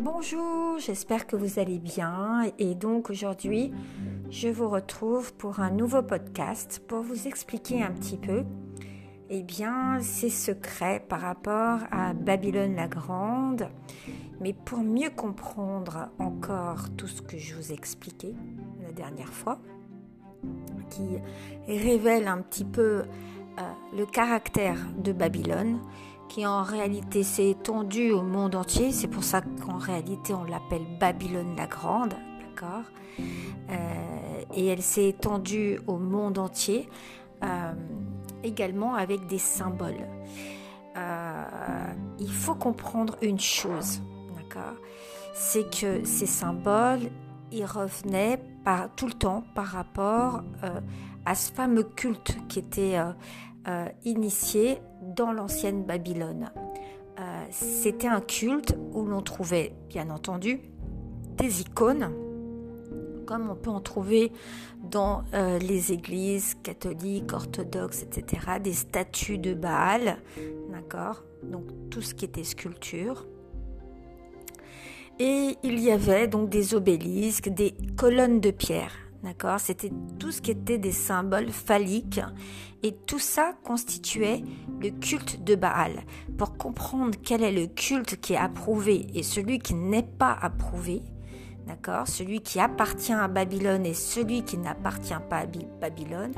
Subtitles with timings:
[0.00, 2.52] Bonjour, j'espère que vous allez bien.
[2.60, 3.72] Et donc aujourd'hui
[4.30, 8.44] je vous retrouve pour un nouveau podcast pour vous expliquer un petit peu
[9.28, 13.68] eh bien ces secrets par rapport à Babylone la Grande.
[14.40, 18.36] Mais pour mieux comprendre encore tout ce que je vous ai expliqué
[18.80, 19.58] la dernière fois
[20.90, 21.18] qui
[21.66, 23.62] révèle un petit peu euh,
[23.96, 25.80] le caractère de Babylone
[26.28, 28.92] qui en réalité s'est étendue au monde entier.
[28.92, 32.84] C'est pour ça qu'en réalité on l'appelle Babylone la Grande, d'accord?
[33.70, 36.88] Euh, Et elle s'est étendue au monde entier,
[37.44, 37.72] euh,
[38.42, 40.06] également avec des symboles.
[40.96, 41.44] Euh,
[42.18, 44.00] il faut comprendre une chose,
[44.36, 44.74] d'accord?
[45.34, 47.10] C'est que ces symboles,
[47.52, 48.40] ils revenaient
[48.96, 50.42] tout le temps par rapport
[51.24, 52.98] à ce fameux culte qui était
[54.04, 54.80] initié
[55.14, 56.50] dans l'ancienne Babylone.
[57.18, 60.60] Euh, c'était un culte où l'on trouvait, bien entendu,
[61.36, 62.12] des icônes,
[63.26, 64.32] comme on peut en trouver
[64.90, 70.18] dans euh, les églises catholiques, orthodoxes, etc., des statues de Baal,
[70.70, 71.24] d'accord?
[71.42, 73.26] Donc tout ce qui était sculpture.
[75.18, 80.40] Et il y avait donc des obélisques, des colonnes de pierre, D'accord C'était tout ce
[80.40, 82.20] qui était des symboles phalliques
[82.84, 84.44] et tout ça constituait
[84.80, 86.04] le culte de Baal.
[86.36, 91.02] Pour comprendre quel est le culte qui est approuvé et celui qui n'est pas approuvé,
[91.66, 95.46] d'accord Celui qui appartient à Babylone et celui qui n'appartient pas à
[95.80, 96.32] Babylone,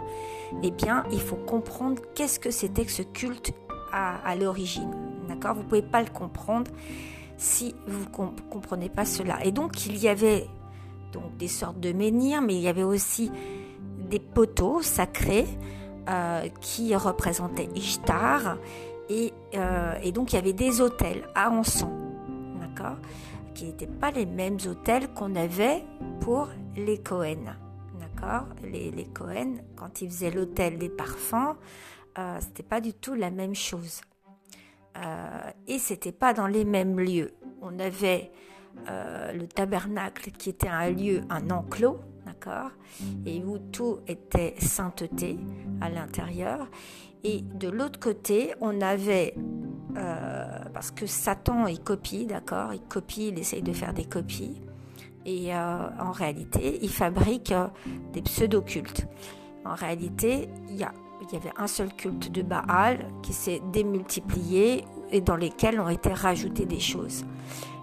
[0.63, 3.53] eh bien, il faut comprendre qu'est-ce que c'était que ce culte
[3.93, 4.91] à, l'origine.
[5.29, 6.71] D'accord Vous ne pouvez pas le comprendre
[7.37, 9.45] si vous ne comprenez pas cela.
[9.45, 10.47] Et donc, il y avait
[11.13, 13.31] donc des sortes de menhirs, mais il y avait aussi
[14.09, 15.47] des poteaux sacrés
[16.09, 18.59] euh, qui représentaient Ishtar.
[19.11, 21.91] Euh, et, donc il y avait des hôtels à encens,
[22.61, 22.97] d'accord
[23.55, 25.85] Qui n'étaient pas les mêmes hôtels qu'on avait
[26.21, 27.57] pour les Cohen,
[27.99, 31.57] d'accord les, les Cohen, quand ils faisaient l'hôtel des parfums,
[32.19, 34.01] euh, c'était pas du tout la même chose.
[34.97, 37.33] Euh, et c'était pas dans les mêmes lieux.
[37.63, 38.31] On avait
[38.89, 42.71] euh, le tabernacle qui était un lieu, un enclos, d'accord,
[43.27, 45.39] et où tout était sainteté
[45.81, 46.67] à l'intérieur.
[47.23, 49.35] Et de l'autre côté, on avait,
[49.97, 54.61] euh, parce que Satan, il copie, d'accord, il copie, il essaye de faire des copies,
[55.27, 57.53] et euh, en réalité, il fabrique
[58.13, 59.07] des pseudo-cultes.
[59.67, 60.87] En réalité, il y,
[61.23, 65.89] il y avait un seul culte de Baal qui s'est démultiplié et dans lesquels ont
[65.89, 67.25] été rajoutées des choses.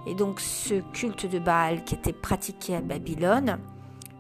[0.07, 3.59] Et donc ce culte de Baal qui était pratiqué à Babylone,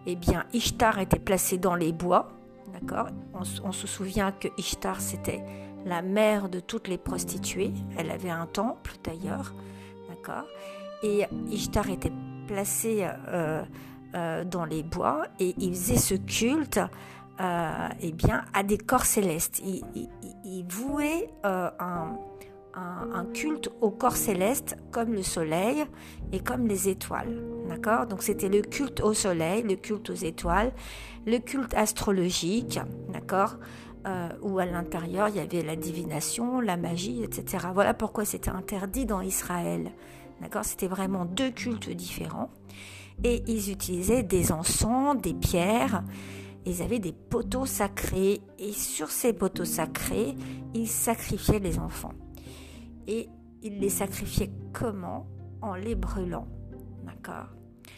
[0.05, 2.29] eh bien Ishtar était placée dans les bois,
[2.73, 3.07] d'accord?
[3.33, 5.43] On, se souvient que Ishtar c'était
[5.85, 9.53] la mère de toutes les prostituées, elle avait un temple d'ailleurs,
[10.09, 10.45] d'accord?
[11.03, 12.11] Et Ishtar était
[12.47, 13.63] placée euh,
[14.15, 16.79] euh, dans les bois et il faisait ce culte
[17.39, 19.61] euh, eh bien, à des corps célestes.
[19.63, 19.83] Il,
[20.43, 22.17] il vouait un
[22.77, 25.85] un, culte au corps céleste comme le soleil
[26.31, 27.43] et comme les étoiles.
[27.67, 28.07] D'accord?
[28.07, 30.71] Donc c'était le culte au soleil, le culte aux étoiles,
[31.25, 32.79] le culte astrologique,
[33.09, 33.55] d'accord?
[34.05, 37.67] Euh, où à l'intérieur il y avait la divination, la magie, etc.
[37.73, 39.91] Voilà pourquoi c'était interdit dans Israël.
[40.41, 40.63] D'accord?
[40.63, 42.49] C'était vraiment deux cultes différents.
[43.23, 46.03] Et ils utilisaient des encens, des pierres,
[46.67, 48.41] ils avaient des poteaux sacrés.
[48.59, 50.35] Et sur ces poteaux sacrés,
[50.75, 52.13] ils sacrifiaient les enfants.
[53.07, 53.29] Et
[53.63, 55.25] il les sacrifiait comment?
[55.61, 56.47] En les brûlant.
[57.03, 57.47] D'accord?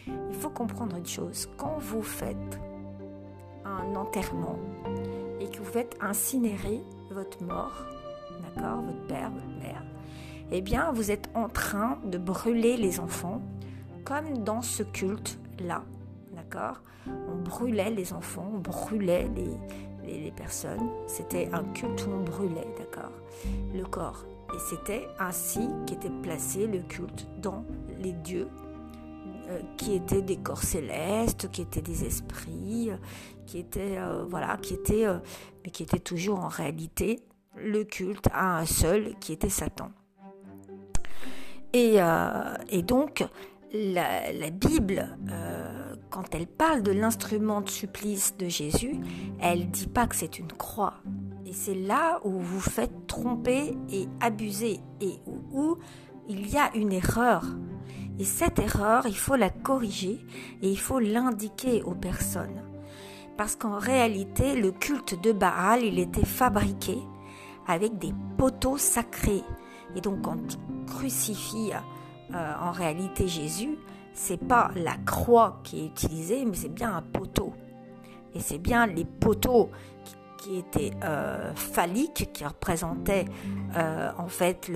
[0.06, 1.48] Il faut comprendre une chose.
[1.58, 2.58] Quand vous faites
[3.64, 4.58] un enterrement
[5.40, 7.84] et que vous faites incinérer votre mort,
[8.42, 8.82] d'accord?
[8.82, 9.82] Votre père, votre mère,
[10.50, 13.42] eh bien, vous êtes en train de brûler les enfants
[14.04, 15.84] comme dans ce culte-là.
[16.34, 16.82] D'accord?
[17.06, 20.88] On brûlait les enfants, on brûlait les, les personnes.
[21.06, 23.12] C'était un culte où on brûlait, d'accord?
[23.74, 24.24] Le corps.
[24.54, 27.64] Et c'était ainsi qu'était placé le culte dans
[27.98, 28.48] les dieux,
[29.50, 32.90] euh, qui étaient des corps célestes, qui étaient des esprits,
[33.46, 35.18] qui étaient, euh, voilà, qui étaient, euh,
[35.64, 37.18] mais qui étaient toujours en réalité
[37.56, 39.90] le culte à un seul, qui était Satan.
[41.72, 41.98] Et,
[42.82, 43.24] donc,
[43.72, 45.16] la, Bible,
[46.10, 49.00] quand elle parle de l'instrument de supplice de Jésus,
[49.40, 50.94] elle dit pas que c'est une croix,
[51.50, 55.78] et c'est là où vous faites tromper et abuser et où,
[56.28, 57.44] il y a une erreur.
[58.20, 60.24] Et cette erreur, il faut la corriger
[60.62, 62.62] et il faut l'indiquer aux personnes.
[63.36, 66.98] Parce qu'en réalité, le culte de Baal, il était fabriqué
[67.66, 69.42] avec des poteaux sacrés.
[69.96, 71.72] Et donc quand on crucifie
[72.32, 73.76] euh, en réalité Jésus,
[74.12, 77.54] c'est pas la croix qui est utilisée, mais c'est bien un poteau.
[78.36, 79.70] Et c'est bien les poteaux
[80.40, 83.26] qui, étaient euh, phalliques, qui représentaient
[83.76, 84.70] euh, en fait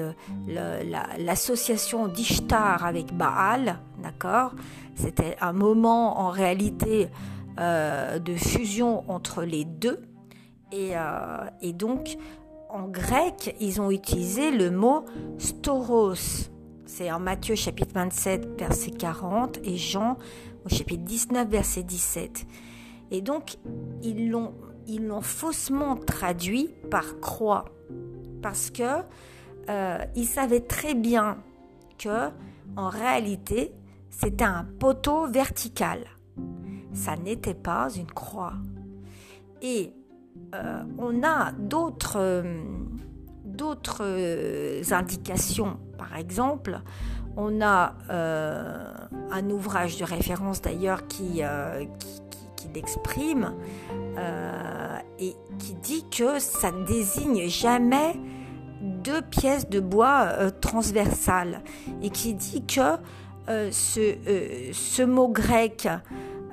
[1.19, 4.53] l'association d'Ishtar avec Baal, d'accord?
[4.95, 7.09] C'était un moment en réalité
[7.57, 10.03] de fusion entre les deux.
[10.73, 10.93] Et,
[11.63, 12.17] et donc,
[12.69, 15.05] en grec, ils ont utilisé le mot
[15.39, 16.51] storos.
[16.87, 20.19] C'est en Matthieu chapitre 27 verset 40 et Jean
[20.65, 22.47] au chapitre 19 verset 17.
[23.11, 23.57] Et donc
[24.03, 24.55] ils l'ont
[24.87, 27.67] ils l'ont faussement traduit par croix
[28.43, 29.03] parce que
[29.71, 31.39] euh, ils savaient très bien
[31.99, 32.29] que
[32.77, 33.73] en réalité
[34.11, 36.01] c'était un poteau vertical.
[36.93, 38.53] Ça n'était pas une croix.
[39.63, 39.93] Et
[40.55, 42.19] euh, on a d'autres
[44.01, 45.79] euh, indications.
[45.99, 46.81] Par exemple,
[47.37, 51.43] on a un ouvrage de référence d'ailleurs qui,
[52.75, 53.55] l'exprime
[55.19, 58.15] et qui dit que ça ne désigne jamais
[58.81, 61.63] deux pièces de bois transversales
[62.03, 62.99] et qui dit que
[63.49, 65.89] ce, ce mot grec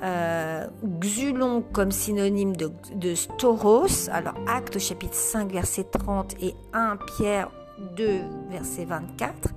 [0.04, 0.66] euh,
[1.00, 7.52] xulon comme synonyme de, de, storos, alors acte chapitre 5 verset 30 et 1 Pierre
[7.98, 9.50] 2 verset 24,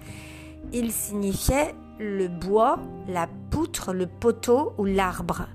[0.75, 2.79] il signifiait le bois,
[3.09, 5.49] la poutre, le poteau ou l'arbre.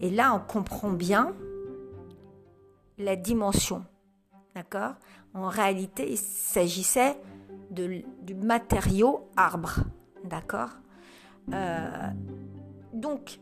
[0.00, 1.34] Et là, on comprend bien
[2.98, 3.84] la dimension.
[4.54, 4.94] D'accord?
[5.34, 7.16] En réalité, il s'agissait
[7.70, 9.80] du matériau arbre.
[10.24, 10.70] D'accord?
[11.52, 12.08] Euh,
[12.92, 13.38] Donc,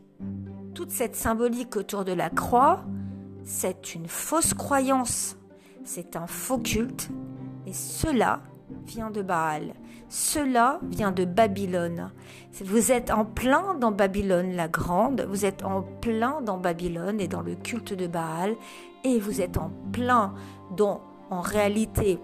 [0.75, 2.83] toute cette symbolique autour de la croix,
[3.43, 5.37] c'est une fausse croyance,
[5.83, 7.09] c'est un faux culte,
[7.65, 8.41] et cela
[8.89, 9.73] vient de Baal,
[10.09, 12.11] cela vient de Babylone.
[12.65, 17.27] Vous êtes en plein dans Babylone la grande, vous êtes en plein dans Babylone et
[17.27, 18.55] dans le culte de Baal,
[19.03, 20.33] et vous êtes en plein
[20.75, 22.17] dans, en réalité,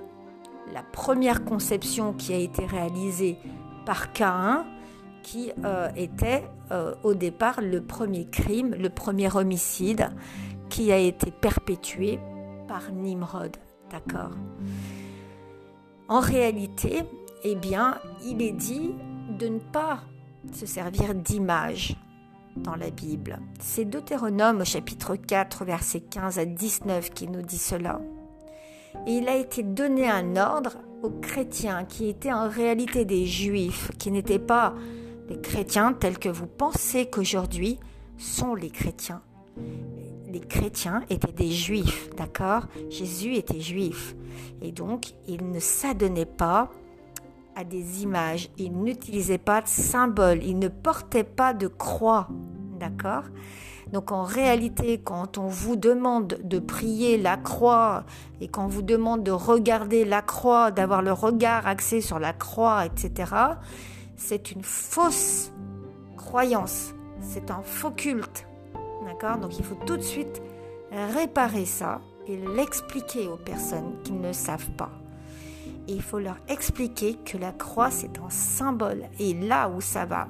[0.74, 3.38] la première conception qui a été réalisée
[3.86, 4.66] par Caïn,
[5.22, 10.10] qui euh, était euh, au départ le premier crime, le premier homicide
[10.70, 12.20] qui a été perpétué
[12.68, 13.56] par Nimrod.
[13.92, 14.32] D'accord?
[16.08, 17.02] En réalité,
[17.44, 18.94] eh bien, il est dit
[19.40, 20.02] de ne pas
[20.54, 21.96] se servir d'image
[22.58, 23.40] dans la Bible.
[23.60, 28.02] C'est Deutéronome au chapitre 4, versets 15 à 19 qui nous dit cela.
[29.08, 33.92] Et il a été donné un ordre aux chrétiens qui étaient en réalité des juifs,
[33.98, 34.76] qui n'étaient pas
[35.28, 37.80] les chrétiens tels que vous pensez qu'aujourd'hui
[38.18, 39.22] sont les chrétiens.
[40.36, 42.64] Les chrétiens étaient des juifs, d'accord?
[42.90, 44.18] Jésus était juif.
[44.62, 46.70] Et donc, il ne s'adonnait pas
[47.56, 52.28] à des images, il n'utilisait pas de symboles, il ne portait pas de croix,
[52.78, 53.24] d'accord?
[53.94, 58.04] Donc en réalité, quand on vous demande de prier la croix
[58.42, 62.86] et qu'on vous demande de regarder la croix, d'avoir le regard axé sur la croix,
[62.86, 63.32] etc.,
[64.18, 65.54] c'est une fausse
[66.18, 68.46] croyance, c'est un faux culte.
[69.06, 70.42] D'accord Donc il faut tout de suite
[70.92, 74.92] réparer ça et l'expliquer aux personnes qui ne savent pas.
[75.88, 79.04] Il faut leur expliquer que la croix, c'est un symbole.
[79.20, 80.28] Et là où ça va,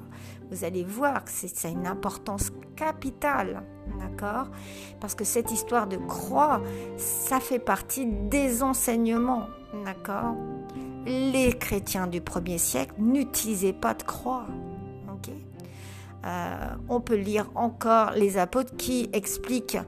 [0.50, 3.62] vous allez voir que c'est une importance capitale.
[3.98, 4.48] D'accord
[5.00, 6.60] Parce que cette histoire de croix,
[6.98, 9.46] ça fait partie des enseignements.
[9.84, 10.34] D'accord
[11.06, 14.46] les chrétiens du premier siècle n'utilisaient pas de croix.
[16.26, 16.56] Euh,
[16.88, 19.78] on peut lire encore les apôtres qui expliquent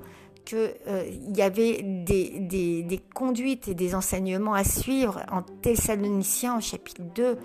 [0.45, 1.05] qu'il euh,
[1.35, 7.37] y avait des, conduites et des enseignements à suivre en Thessaloniciens chapitre 2,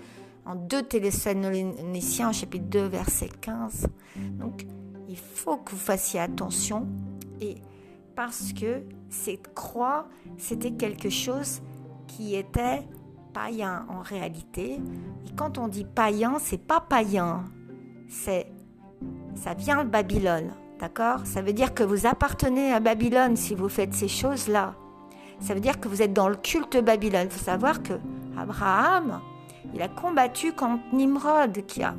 [0.46, 3.88] en 2 Thessaloniciens chapitre 2 verset 15.
[4.38, 4.64] Donc
[5.08, 6.86] il faut que vous fassiez attention
[7.40, 7.56] et
[8.14, 10.06] parce que cette croix,
[10.38, 11.62] c'était quelque chose
[12.06, 12.86] qui était
[13.32, 14.74] païen en réalité.
[15.26, 17.44] Et quand on dit païen, c'est pas païen,
[18.08, 18.46] c'est
[19.34, 21.20] ça vient de Babylone, d'accord?
[21.24, 24.74] Ça veut dire que vous appartenez à Babylone si vous faites ces choses-là.
[25.40, 27.26] Ça veut dire que vous êtes dans le culte de Babylone.
[27.26, 27.94] Il faut savoir que
[28.38, 29.20] Abraham,
[29.74, 31.94] il a combattu contre Nimrod qui a,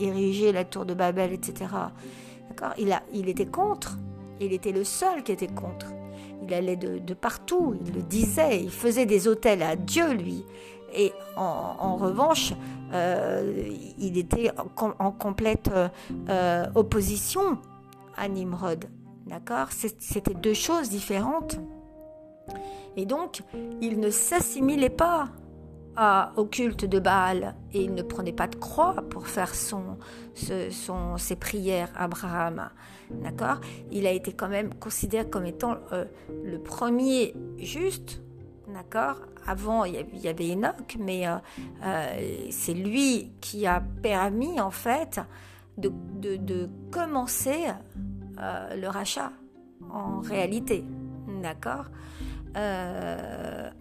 [0.00, 1.70] érigé la tour de Babel, etc.
[2.48, 2.74] D'accord?
[2.78, 3.96] Il, était contre.
[4.40, 5.86] Il était le seul qui était contre.
[6.42, 10.44] Il allait de, partout, il le disait, il faisait des hôtels à Dieu, lui.
[10.94, 12.54] Et en, revanche,
[12.92, 15.70] euh, il était en, complète
[16.28, 17.58] euh, opposition
[18.16, 18.86] à Nimrod.
[19.26, 19.68] D'accord?
[19.70, 21.58] C'était deux choses différentes.
[22.96, 23.42] Et donc,
[23.80, 25.28] il ne s'assimilait pas
[26.36, 31.90] au culte de Baal et il ne prenait pas de croix pour faire ses prières,
[31.96, 32.70] Abraham.
[33.10, 33.60] D'accord?
[33.90, 36.04] Il a été quand même considéré comme étant euh,
[36.44, 38.20] le premier juste.
[38.72, 41.36] D'accord Avant, il y avait Enoch, mais euh,
[41.84, 45.20] euh, c'est lui qui a permis, en fait,
[45.78, 45.90] de,
[46.36, 47.66] de, commencer
[48.36, 49.32] le rachat,
[49.90, 50.84] en réalité.
[51.42, 51.86] D'accord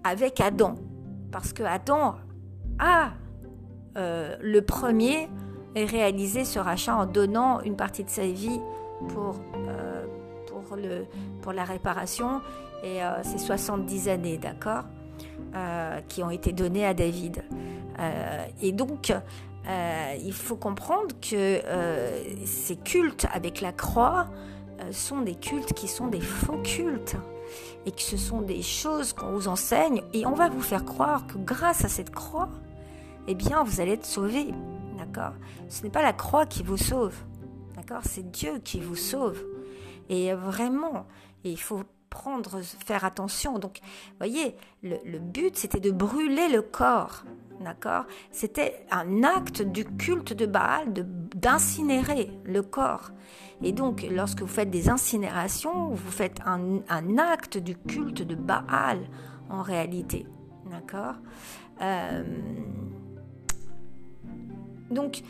[0.03, 0.75] Avec Adam
[1.31, 2.15] parce que Adam
[2.79, 3.11] a
[3.97, 5.29] euh, le premier
[5.75, 8.59] réalisé ce rachat en donnant une partie de sa vie
[9.09, 10.05] pour, euh,
[10.47, 11.05] pour, le,
[11.41, 12.41] pour la réparation.
[12.83, 14.83] Et euh, c'est 70 années, d'accord
[16.07, 17.43] Qui ont été données à David.
[18.61, 19.11] et donc,
[20.23, 21.61] il faut comprendre que
[22.45, 24.27] ces cultes avec la croix
[24.91, 27.17] sont des cultes qui sont des faux cultes
[27.85, 31.25] et que ce sont des choses qu'on vous enseigne et on va vous faire croire
[31.25, 32.49] que grâce à cette croix,
[33.27, 34.53] eh bien, vous allez être sauvé.
[34.97, 35.33] D'accord
[35.69, 37.15] Ce n'est pas la croix qui vous sauve.
[37.75, 39.43] D'accord C'est Dieu qui vous sauve.
[40.09, 41.05] Et vraiment,
[41.43, 43.59] il faut prendre, faire attention.
[43.59, 43.79] Donc,
[44.17, 47.23] voyez, le, but, c'était de brûler le corps.
[47.61, 48.05] D'accord?
[48.31, 50.93] C'était un acte du culte de Baal,
[51.35, 53.11] d'incinérer le corps.
[53.63, 58.99] Et donc, lorsque vous faites des incinérations, vous faites un, acte du culte de Baal
[59.49, 60.27] en réalité.
[60.69, 61.15] D'accord?
[61.81, 62.23] Euh,
[64.91, 65.23] Donc,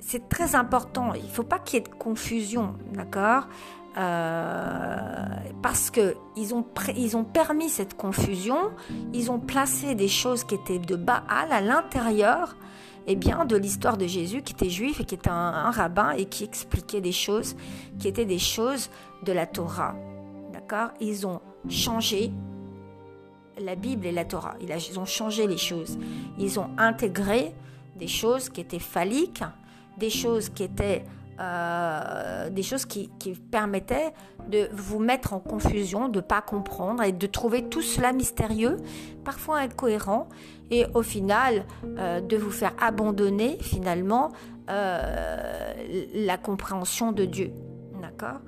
[0.00, 1.14] c'est très important.
[1.14, 2.74] Il ne faut pas qu'il y ait de confusion.
[2.92, 3.48] D'accord?
[3.96, 5.26] Euh,
[5.62, 6.64] parce que ils ont,
[6.96, 8.70] ils ont permis cette confusion,
[9.12, 12.56] ils ont placé des choses qui étaient de Baal à l'intérieur
[13.06, 16.26] eh bien, de l'histoire de Jésus qui était juif et qui était un, rabbin et
[16.26, 17.56] qui expliquait des choses
[17.98, 18.90] qui étaient des choses
[19.24, 19.96] de la Torah.
[20.52, 20.90] D'accord?
[21.00, 22.30] Ils ont changé
[23.58, 24.54] la Bible et la Torah.
[24.60, 25.98] Ils ont changé les choses.
[26.38, 27.54] Ils ont intégré
[27.96, 29.44] des choses qui étaient phalliques,
[29.98, 31.04] des choses qui étaient
[31.40, 33.08] euh, des choses qui,
[33.50, 34.12] permettaient
[34.48, 38.76] de vous mettre en confusion, de ne pas comprendre et de trouver tout cela mystérieux,
[39.24, 40.28] parfois incohérent,
[40.70, 44.32] et au final euh, de vous faire abandonner finalement
[44.70, 45.72] euh,
[46.14, 47.52] la compréhension de Dieu.
[48.00, 48.40] D'accord?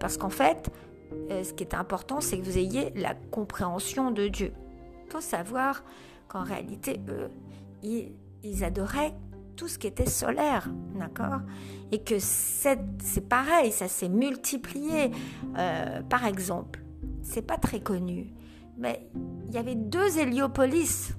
[0.00, 0.68] Parce qu'en fait,
[1.30, 4.52] ce qui est important, c'est que vous ayez la compréhension de Dieu.
[5.06, 5.84] Il faut savoir
[6.26, 7.30] qu'en réalité, eux,
[7.84, 9.14] ils adoraient
[9.60, 11.42] tout ce qui était solaire, d'accord?
[11.92, 12.78] Et que c'est
[13.28, 15.10] pareil, ça s'est multiplié.
[15.58, 16.80] Euh, par exemple,
[17.20, 18.32] c'est pas très connu,
[18.78, 19.06] mais
[19.48, 21.12] il y avait deux Héliopolis,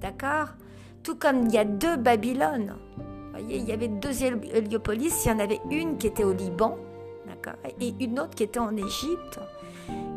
[0.00, 0.54] d'accord?
[1.02, 2.76] Tout comme il y a deux Babylone.
[2.96, 6.32] Vous voyez, il y avait deux Héliopolis, il y en avait une qui était au
[6.32, 6.78] Liban,
[7.26, 7.60] d'accord?
[7.78, 9.38] Et une autre qui était en Égypte.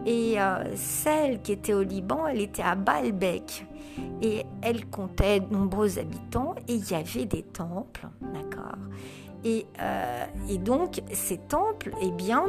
[0.05, 3.65] Et euh, celle qui était au Liban, elle était à Baalbek
[4.21, 8.77] et elle comptait de nombreux habitants et il y avait des temples, d'accord.
[9.43, 10.25] Et, euh,
[10.59, 12.45] donc ces temples, eh bien,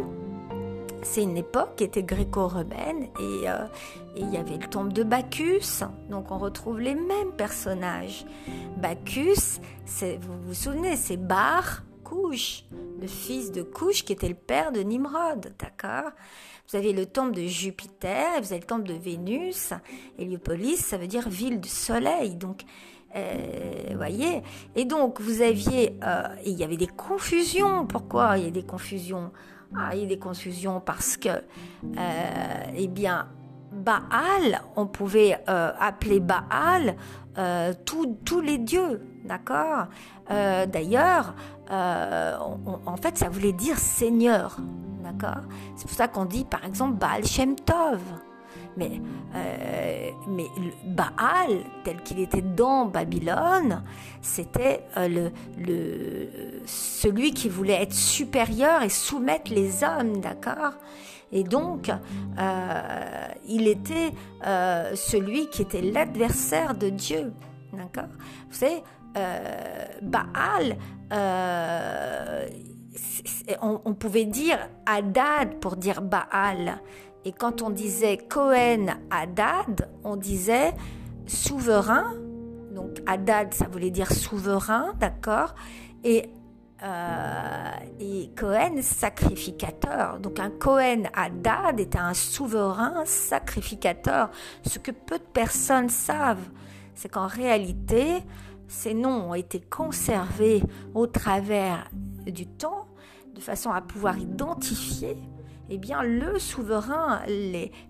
[1.03, 3.67] c'est une époque qui était gréco-romaine et, euh,
[4.17, 8.25] et, il y avait le temple de Bacchus, donc on retrouve les mêmes personnages.
[8.77, 9.61] Bacchus,
[10.21, 12.65] vous vous souvenez, c'est Bar Couche,
[13.01, 16.13] le fils de Couche qui était le père de Nimrod, d'accord
[16.69, 19.73] vous avez le temple de Jupiter, vous avez le temple de Vénus.
[20.19, 22.37] Héliopolis, ça veut dire ville du soleil.
[22.37, 22.63] Donc,
[23.17, 24.43] euh, voyez
[24.75, 25.97] Et donc, vous aviez...
[26.03, 27.87] Euh, il y avait des confusions.
[27.87, 29.31] Pourquoi il y a des confusions?
[29.77, 31.41] Ah, Il y a des confusions parce que, euh,
[32.77, 33.29] eh bien,
[33.73, 36.95] Baal, on pouvait appeler Baal
[37.85, 39.87] tous les dieux, d'accord?
[40.29, 41.35] D'ailleurs,
[41.71, 44.59] en fait, ça voulait dire Seigneur.
[45.05, 45.43] D'accord?
[45.77, 48.01] C'est pour ça qu'on dit par exemple Baal Shem Tov.
[48.77, 49.01] Mais,
[49.35, 50.47] euh, mais
[50.85, 53.83] Baal, tel qu'il était dans Babylone,
[54.21, 60.75] c'était euh, le, celui qui voulait être supérieur et soumettre les hommes, d'accord?
[61.31, 64.13] Et donc, euh, il était
[64.95, 67.33] celui qui était l'adversaire de Dieu,
[67.73, 68.11] d'accord?
[68.51, 68.83] Vous savez,
[70.03, 70.77] Baal,
[73.61, 76.81] on, pouvait dire Hadad pour dire Baal.
[77.25, 80.73] Et quand on disait Cohen Hadad, on disait
[81.27, 82.15] souverain.
[82.75, 85.55] Donc Hadad, ça voulait dire souverain, d'accord
[86.03, 86.29] et,
[86.83, 90.21] euh, et Cohen, sacrificateur.
[90.21, 94.31] Donc un Cohen Hadad était un souverain sacrificateur.
[94.65, 96.51] Ce que peu de personnes savent,
[96.95, 98.23] c'est qu'en réalité,
[98.69, 100.63] ces noms ont été conservés
[100.95, 101.89] au travers
[102.27, 102.84] du temps,
[103.35, 105.17] de façon à pouvoir identifier
[105.71, 107.23] eh bien, le souverain,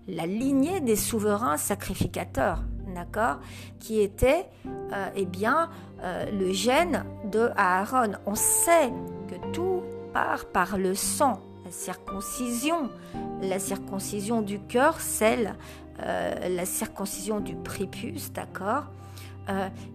[0.07, 2.63] la lignée des souverains sacrificateurs.
[2.93, 3.39] d'accord,
[3.79, 5.69] qui était, euh, eh bien,
[6.01, 8.13] euh, le gène de Aaron.
[8.25, 8.93] On sait
[9.27, 9.81] que tout
[10.13, 12.89] part par le sang, la circoncision,
[13.41, 15.55] la circoncision du cœur, celle,
[16.01, 18.85] euh, la circoncision du prépuce, d'accord,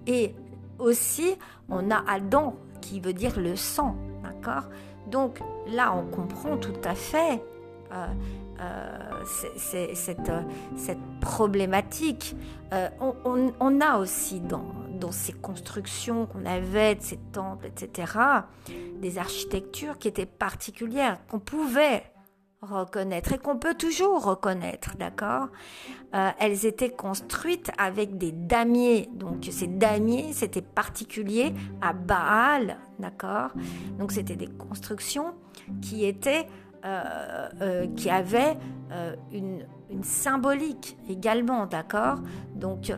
[0.06, 0.34] et
[0.78, 1.34] aussi
[1.68, 4.64] on a Adam qui veut dire le sang, d'accord.
[5.06, 7.42] Donc là, on comprend tout à fait
[8.60, 10.42] euh, cette, euh,
[10.76, 12.36] cette, problématique.
[12.74, 12.88] Euh,
[13.24, 14.62] on, a aussi dans,
[15.10, 18.12] ces constructions qu'on avait, ces temples, etc.,
[19.00, 22.04] des architectures qui étaient particulières, qu'on pouvait
[22.62, 25.48] reconnaître et qu'on peut toujours reconnaître, d'accord?
[26.12, 29.08] Elles étaient construites avec des damiers.
[29.14, 33.52] Donc ces damiers, c'était particulier à Baal, d'accord?
[33.98, 35.34] Donc c'était des constructions
[35.80, 36.46] qui étaient
[36.82, 38.56] euh, euh, qui avait
[38.90, 39.66] euh, une,
[40.02, 42.20] symbolique également, d'accord?
[42.54, 42.92] Donc,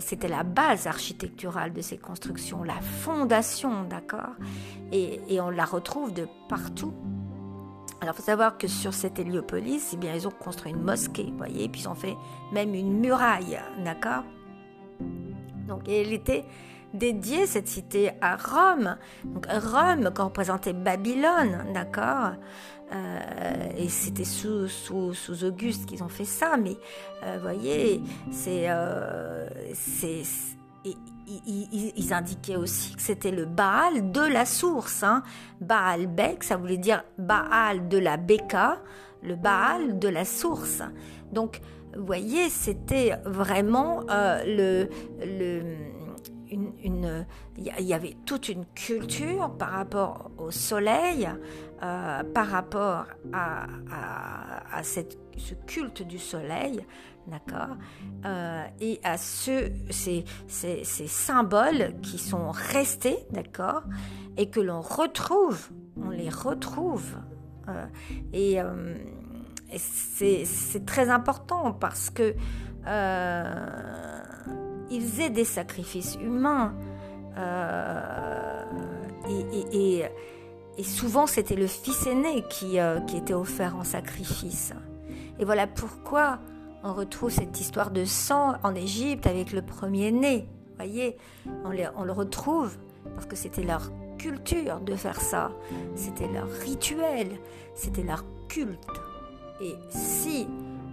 [0.00, 4.34] c'était la base architecturale de ces constructions, la fondation, d'accord?
[4.92, 6.92] Et, on la retrouve de partout.
[8.00, 11.28] Alors, il faut savoir que sur cette Héliopolis, eh bien, ils ont construit une mosquée,
[11.30, 12.14] vous voyez, puis ils ont fait
[12.52, 14.24] même une muraille, d'accord?
[15.66, 16.44] Donc, elle était
[16.96, 18.96] dédiée, cette cité, à Rome.
[19.24, 22.32] Donc Rome, quand représentait Babylone, d'accord?
[22.92, 26.74] Euh, et c'était sous, sous, sous, Auguste qu'ils ont fait ça, mais
[27.22, 28.00] vous euh, voyez,
[28.30, 30.22] c'est, euh, c'est,
[30.86, 35.02] ils, indiquaient aussi que c'était le Baal de la source.
[35.02, 35.22] Hein.
[35.60, 38.82] Baal Bek, ça voulait dire Baal de la Beka,
[39.22, 40.82] le Baal de la source.
[41.32, 41.60] Donc,
[41.96, 44.88] vous voyez, c'était vraiment le,
[45.24, 45.62] le
[46.50, 47.26] une,
[47.56, 51.28] il y avait toute une culture par rapport au soleil,
[51.82, 53.66] euh, par rapport à,
[54.72, 56.84] à, cette, ce culte du soleil,
[57.28, 57.76] d'accord,
[58.24, 60.24] euh, et à ce, ces,
[61.06, 63.82] symboles qui sont restés, d'accord,
[64.36, 67.16] et que l'on retrouve, on les retrouve,
[67.68, 67.86] euh,
[68.32, 68.56] et,
[69.72, 72.34] et c'est très important parce que
[74.90, 76.74] ils faisaient des sacrifices humains.
[77.38, 78.64] Euh,
[80.78, 84.72] et, souvent, c'était le fils aîné euh, qui, était offert en sacrifice.
[85.38, 86.38] Et voilà pourquoi
[86.86, 90.46] on retrouve cette histoire de sang en Égypte avec le premier-né.
[90.76, 91.16] Voyez,
[91.64, 92.76] on, le retrouve
[93.14, 95.50] parce que c'était leur culture de faire ça.
[95.96, 97.28] C'était leur rituel,
[97.74, 98.78] c'était leur culte.
[99.60, 100.46] Et si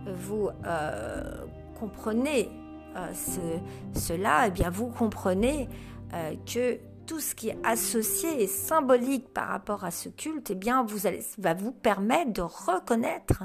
[0.05, 1.43] vous euh,
[1.79, 2.49] comprenez
[2.95, 5.69] euh, ce, cela, eh bien vous comprenez
[6.13, 10.55] euh, que tout ce qui est associé et symbolique par rapport à ce culte, eh
[10.55, 13.43] bien, vous allez, va vous permettre de reconnaître.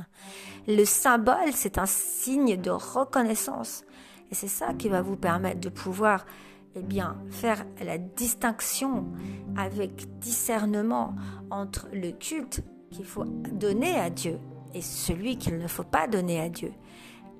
[0.67, 3.85] Le symbole, c'est un signe de reconnaissance.
[4.31, 6.27] Et c'est ça qui va vous permettre de pouvoir,
[6.75, 9.07] eh bien, faire la distinction
[9.57, 11.15] avec discernement
[11.51, 14.39] entre le culte qu'il faut donner à Dieu
[14.75, 16.73] et celui qu'il ne faut pas donner à Dieu.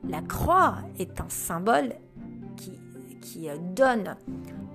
[0.09, 1.95] La croix est un symbole
[2.57, 2.73] qui,
[3.21, 4.17] qui euh, donne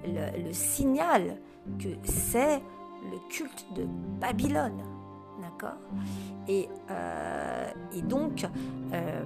[0.05, 1.37] le, signal
[1.79, 2.61] que c'est
[3.11, 3.85] le culte de
[4.19, 4.83] Babylone.
[5.41, 5.77] D'accord?
[6.47, 8.45] Et, euh, et, donc,
[8.93, 9.23] euh,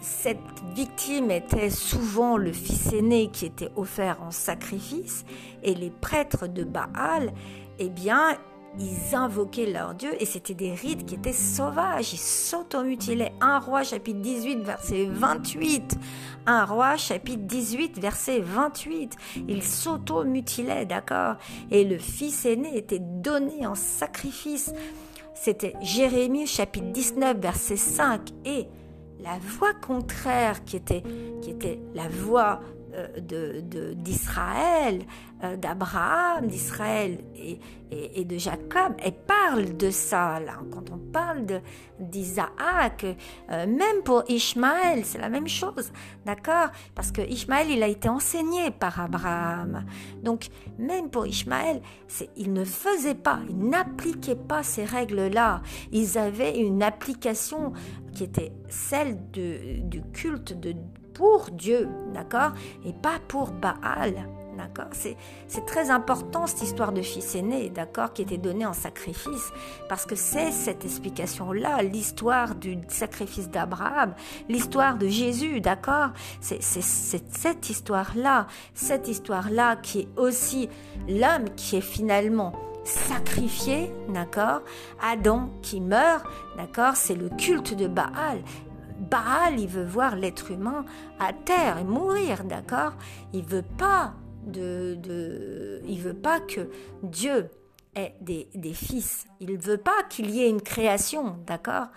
[0.00, 0.38] cette
[0.74, 5.24] victime était souvent le fils aîné qui était offert en sacrifice,
[5.62, 7.32] et les prêtres de Baal,
[7.78, 8.36] eh bien,
[8.78, 12.12] ils invoquaient leur Dieu et c'était des rites qui étaient sauvages.
[12.12, 13.32] Ils s'automutilaient.
[13.40, 15.98] Un roi chapitre 18 verset 28.
[16.46, 19.16] Un roi chapitre 18 verset 28.
[19.48, 21.36] Ils s'automutilaient, d'accord?
[21.70, 24.72] Et le fils aîné était donné en sacrifice.
[25.34, 28.68] C'était Jérémie chapitre 19 verset 5 et
[29.20, 31.02] la voix contraire qui était,
[31.42, 32.60] qui était la voix
[33.96, 35.04] d'Israël, de,
[35.44, 37.58] euh, d'Abraham, d'Israël et,
[37.90, 38.94] et, de Jacob.
[38.98, 40.58] Elle parle de ça, là.
[40.70, 41.62] Quand on parle
[41.98, 45.92] d'Isaac, euh, même pour Ishmaël, c'est la même chose,
[46.24, 46.68] d'accord?
[46.94, 49.84] Parce que Ishmaël, il a été enseigné par Abraham.
[50.22, 50.46] Donc,
[50.78, 51.82] même pour Ishmaël,
[52.36, 55.62] il ne faisait pas, il n'appliquait pas ces règles-là.
[55.92, 57.72] Ils avaient une application
[58.14, 60.74] qui était celle de, du culte de
[61.14, 62.52] pour Dieu, d'accord
[62.84, 65.16] Et pas pour Baal, d'accord c'est,
[65.66, 69.52] très important cette histoire de fils aîné, d'accord, qui était donné en sacrifice,
[69.88, 74.14] parce que c'est cette explication-là, l'histoire du sacrifice d'Abraham,
[74.48, 80.68] l'histoire de Jésus, d'accord c'est cette histoire-là, cette histoire-là qui est aussi
[81.08, 82.52] l'homme qui est finalement
[82.84, 84.62] sacrifié, d'accord
[85.00, 86.24] Adam qui meurt,
[86.56, 88.42] d'accord C'est le culte de Baal.
[89.02, 90.84] Baal, il veut voir l'être humain
[91.18, 92.94] à terre et mourir, d'accord?
[93.32, 94.14] Il veut pas
[94.46, 96.70] de, de, il veut pas que
[97.02, 97.50] Dieu
[97.94, 99.26] ait des, des fils.
[99.40, 101.88] Il veut pas qu'il y ait une création, d'accord?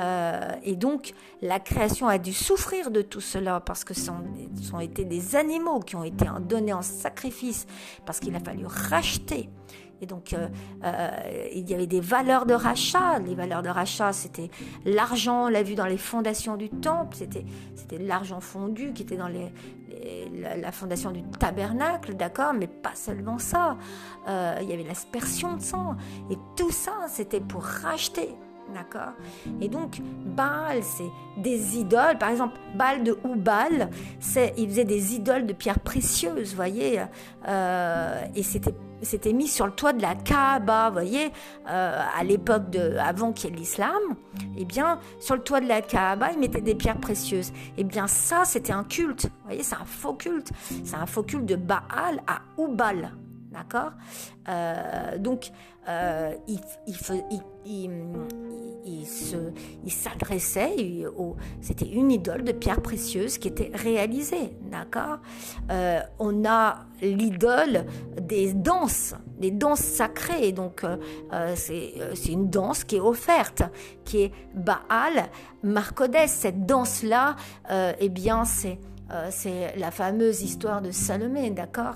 [0.00, 4.24] Euh, Et donc la création a dû souffrir de tout cela parce que ce sont,
[4.60, 7.66] sont été des animaux qui ont été donnés en sacrifice
[8.04, 9.48] parce qu'il a fallu racheter
[10.00, 10.48] et donc, euh,
[10.84, 11.10] euh,
[11.54, 13.18] il y avait des valeurs de rachat.
[13.20, 14.50] Les valeurs de rachat, c'était
[14.84, 19.16] l'argent, on l'a vu dans les fondations du temple, c'était, c'était l'argent fondu qui était
[19.16, 19.52] dans les,
[20.60, 23.76] la, fondation du tabernacle, d'accord, mais pas seulement ça.
[24.28, 25.96] Euh, il y avait l'aspersion de sang.
[26.30, 28.28] Et tout ça, c'était pour racheter.
[28.74, 29.12] D'accord
[29.60, 32.18] Et donc, Baal, c'est des idoles.
[32.18, 37.00] Par exemple, Baal de Oubal, c'est, il faisait des idoles de pierres précieuses, voyez.
[38.34, 41.32] et c'était c'était mis sur le toit de la Kaaba, vous voyez,
[41.68, 44.00] euh, à l'époque de, avant qu'il y ait l'islam,
[44.56, 47.52] eh bien, sur le toit de la Kaaba, ils mettaient des pierres précieuses.
[47.76, 49.24] Eh bien, ça, c'était un culte.
[49.26, 50.50] Vous voyez, c'est un faux culte.
[50.84, 53.12] C'est un faux culte de Baal à Oubal.
[53.52, 53.92] D'accord?
[54.48, 55.50] Euh, Donc,
[55.88, 56.60] euh, il,
[59.88, 61.04] s'adressait,
[61.60, 65.18] c'était une idole de pierre précieuse qui était réalisée, d'accord?
[65.70, 67.84] Euh, On a l'idole
[68.20, 70.84] des danses, des danses sacrées, donc
[71.54, 71.92] c'est
[72.28, 73.62] une danse qui est offerte,
[74.04, 75.28] qui est Baal
[75.62, 76.16] Marcodes.
[76.26, 77.36] Cette danse-là,
[77.98, 78.78] eh bien, c'est
[79.30, 81.94] c'est la fameuse histoire de Salomé, d'accord?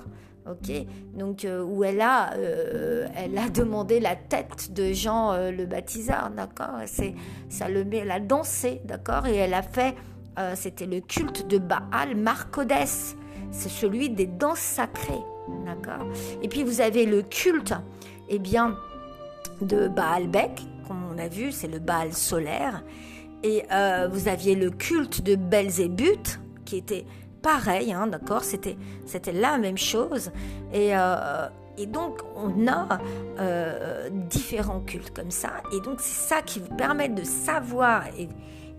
[0.49, 0.85] Ok.
[1.15, 5.65] Donc, euh, où elle a, euh, elle a demandé la tête de Jean euh, le
[5.65, 6.81] baptiseur, d'accord.
[6.85, 7.13] C'est,
[7.49, 9.27] ça le met, elle a dansé, d'accord.
[9.27, 9.95] Et elle a fait,
[10.55, 12.73] c'était le culte de Baal Marcodes,
[13.51, 15.13] c'est celui des danses sacrées,
[15.65, 16.07] d'accord.
[16.41, 17.73] Et puis vous avez le culte,
[18.29, 18.75] eh bien,
[19.61, 22.83] de Baalbek, comme on a vu, c'est le Baal solaire,
[23.43, 23.63] et
[24.11, 27.05] vous aviez le culte de Belzébuth, qui était
[27.41, 28.77] pareil, hein, d'accord C'était
[29.33, 30.31] la même chose.
[30.73, 32.99] Et, euh, et donc, on a
[33.39, 35.53] euh, différents cultes comme ça.
[35.73, 38.29] Et donc, c'est ça qui vous permet de savoir et,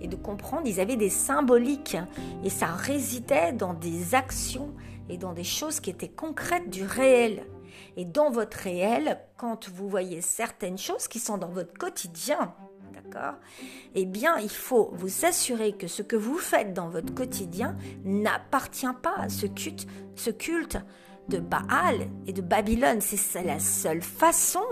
[0.01, 0.63] et, de comprendre.
[0.67, 1.97] Ils avaient des symboliques
[2.45, 4.75] et ça résidait dans des actions
[5.09, 7.45] et dans des choses qui étaient concrètes du réel.
[7.97, 12.55] Et dans votre réel, quand vous voyez certaines choses qui sont dans votre quotidien,
[13.95, 18.87] Eh bien, il faut vous assurer que ce que vous faites dans votre quotidien n'appartient
[19.03, 20.79] pas à ce culte, ce culte
[21.29, 23.01] de Baal et de Babylone.
[23.01, 24.65] C'est la seule façon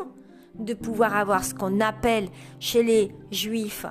[0.59, 3.87] de pouvoir avoir ce qu'on appelle chez les Juifs,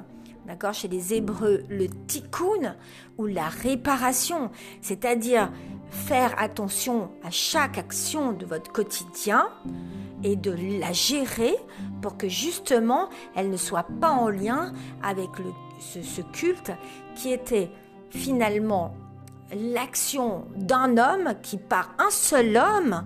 [0.45, 2.75] d'accord, chez les Hébreux, le tikkun
[3.17, 5.51] ou la réparation, c'est-à-dire
[5.89, 9.47] faire attention à chaque action de votre quotidien
[10.23, 11.55] et de la gérer
[12.01, 15.29] pour que justement elle ne soit pas en lien avec
[15.79, 16.71] ce, culte
[17.15, 17.69] qui était
[18.09, 18.93] finalement
[19.53, 23.03] l'action d'un homme qui par un seul homme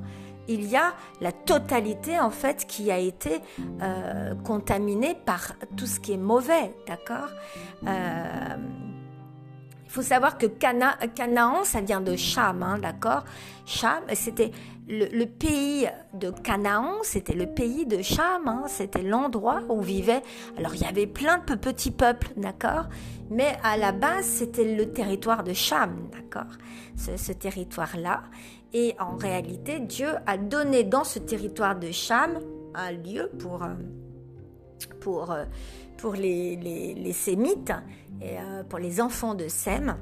[0.47, 3.41] il y a la totalité en fait qui a été
[3.81, 7.29] euh, contaminée par tout ce qui est mauvais, d'accord?
[7.87, 8.55] Euh,
[9.85, 13.23] il faut savoir que Canaan, ça vient de Cham, hein, d'accord?
[13.65, 14.51] Cham, c'était
[14.87, 20.21] le, pays de Canaan, c'était le pays de Cham, hein, c'était l'endroit où vivaient.
[20.57, 22.87] Alors il y avait plein de petits peuples, d'accord
[23.29, 26.51] Mais à la base, c'était le territoire de Cham, d'accord
[26.97, 28.23] ce, territoire-là.
[28.73, 32.39] Et en réalité, Dieu a donné dans ce territoire de Cham
[32.75, 33.75] un lieu pour, euh,
[34.99, 35.45] pour, euh,
[35.97, 37.71] pour les, les Sémites
[38.21, 39.95] et euh, pour les enfants de Sem.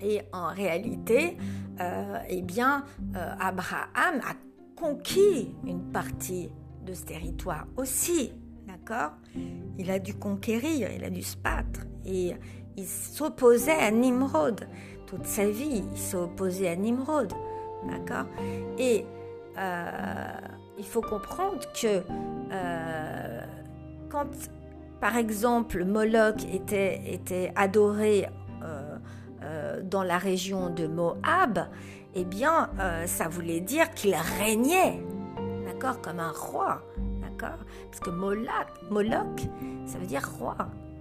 [0.00, 1.36] Et en réalité,
[1.80, 2.84] euh, eh bien,
[3.16, 4.34] euh, Abraham a
[4.76, 6.50] conquis une partie
[6.84, 8.32] de ce territoire aussi,
[8.66, 9.12] d'accord?
[9.78, 11.80] Il a dû conquérir, il a dû se battre.
[12.04, 12.32] Et
[12.76, 14.68] il s'opposait à Nimrod.
[15.06, 17.32] Toute sa vie, il s'est opposé à Nimrod,
[17.88, 18.26] d'accord?
[18.78, 19.04] Et
[20.78, 22.02] il faut comprendre que
[24.08, 24.28] quand
[25.00, 28.47] par exemple, Moloch était, était adoré euh, euh,
[29.82, 31.68] dans la région de Moab,
[32.14, 35.02] eh bien, euh, ça voulait dire qu'il régnait,
[35.66, 36.82] d'accord, comme un roi,
[37.20, 37.58] d'accord
[37.90, 39.40] Parce que Moloch,
[39.86, 40.56] ça veut dire roi.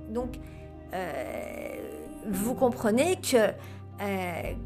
[0.09, 0.39] Donc,
[2.29, 3.51] vous comprenez que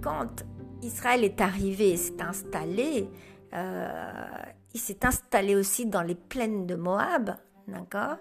[0.02, 0.46] quand
[0.82, 3.10] Israël est arrivé, s'est installé,
[3.54, 7.36] il s'est installé aussi dans les plaines de Moab,
[7.68, 8.18] d'accord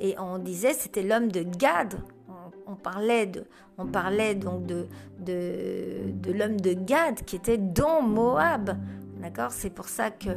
[0.00, 1.94] et on disait c'était l'homme de Gad.
[2.66, 3.44] On, parlait, de,
[3.78, 4.86] on parlait donc de,
[5.18, 8.76] de, l'homme de Gad qui était dans Moab.
[9.20, 9.50] D'accord?
[9.50, 10.30] C'est pour ça que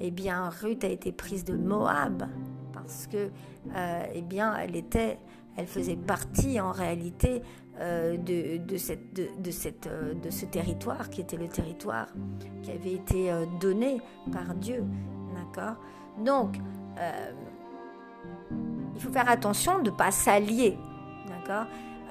[0.00, 2.26] eh bien, Ruth a été prise de Moab.
[2.72, 3.30] Parce que
[3.76, 5.18] euh, eh bien, elle, était,
[5.56, 7.42] elle faisait partie en réalité
[7.78, 9.88] de, de, cette, de, cette,
[10.22, 12.08] de ce territoire qui était le territoire
[12.62, 14.84] qui avait été donné par Dieu.
[15.34, 15.76] D'accord?
[16.22, 16.58] Donc,
[18.94, 20.76] il faut faire attention de ne pas s'allier.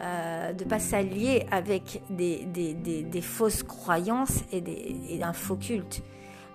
[0.01, 6.01] Euh, de pas s'allier avec des, des, fausses croyances et, des, un faux culte.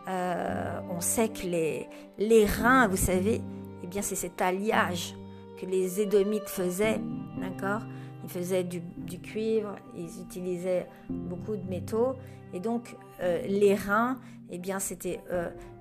[0.09, 3.42] Euh, on sait que les, les reins, vous savez,
[3.83, 5.14] eh bien c'est cet alliage
[5.61, 6.99] que les Édomites faisaient,
[7.38, 7.83] d'accord?
[8.23, 8.81] Ils faisaient du,
[9.20, 12.14] cuivre, ils utilisaient beaucoup de métaux,
[12.55, 15.20] et donc euh, les reins, eh bien c'était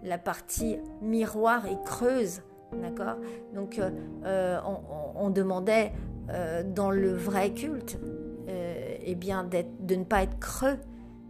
[0.04, 2.42] la partie miroir et creuse,
[2.74, 3.16] d'accord?
[3.56, 3.80] Donc
[4.26, 4.80] on,
[5.16, 5.94] on, demandait
[6.30, 8.00] euh, dans le vrai culte,
[8.48, 10.78] euh, eh bien de ne pas être creux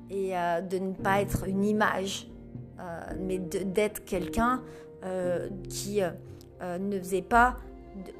[0.09, 2.27] et euh, de ne pas être une image,
[3.17, 4.61] mais d'être quelqu'un
[5.69, 6.01] qui
[6.61, 7.55] ne faisait pas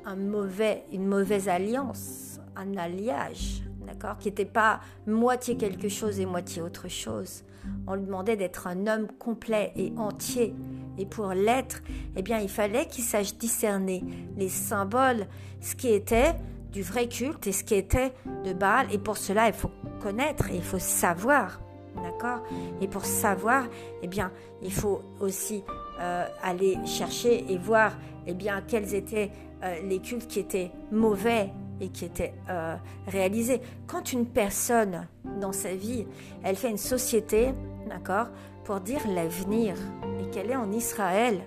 [0.05, 6.87] une mauvaise alliance, un alliage, d'accord, qui n'était pas moitié quelque chose et moitié autre
[6.87, 7.43] chose.
[7.87, 10.55] On lui demandait d'être un homme complet et entier.
[10.97, 11.81] Et pour l'être,
[12.15, 14.03] eh bien, il fallait qu'il sache discerner
[14.37, 15.27] les symboles,
[15.59, 16.35] ce qui était
[16.73, 18.11] du vrai culte et ce qui était
[18.43, 18.87] de Baal.
[18.91, 21.61] Et pour cela, il faut connaître et il faut savoir.
[21.95, 22.43] D'accord?
[22.81, 23.65] Et pour savoir,
[24.01, 24.31] eh bien,
[24.61, 25.63] il faut aussi
[26.01, 27.93] euh, aller chercher et voir
[28.25, 29.31] eh bien, quels étaient
[29.63, 32.75] euh, les cultes qui étaient mauvais et qui étaient euh,
[33.07, 33.61] réalisés.
[33.85, 35.07] Quand une personne,
[35.39, 36.07] dans sa vie,
[36.43, 37.53] elle fait une société,
[37.87, 38.27] d'accord,
[38.63, 39.75] pour dire l'avenir
[40.19, 41.41] et qu'elle est en Israël,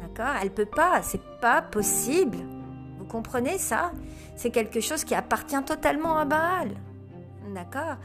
[0.00, 2.38] d'accord, elle peut pas, c'est pas possible.
[3.08, 3.92] Comprenez ça
[4.38, 6.70] c'est quelque chose qui appartient totalement à Baal.
[7.54, 7.96] D'accord?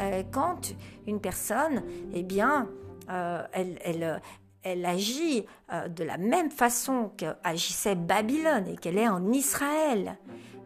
[0.00, 0.74] Euh, Quand
[1.06, 2.68] une personne, eh bien,
[3.08, 4.20] euh, elle, elle,
[4.62, 10.18] elle, agit euh, de la même façon qu'agissait Babylone et qu'elle est en Israël,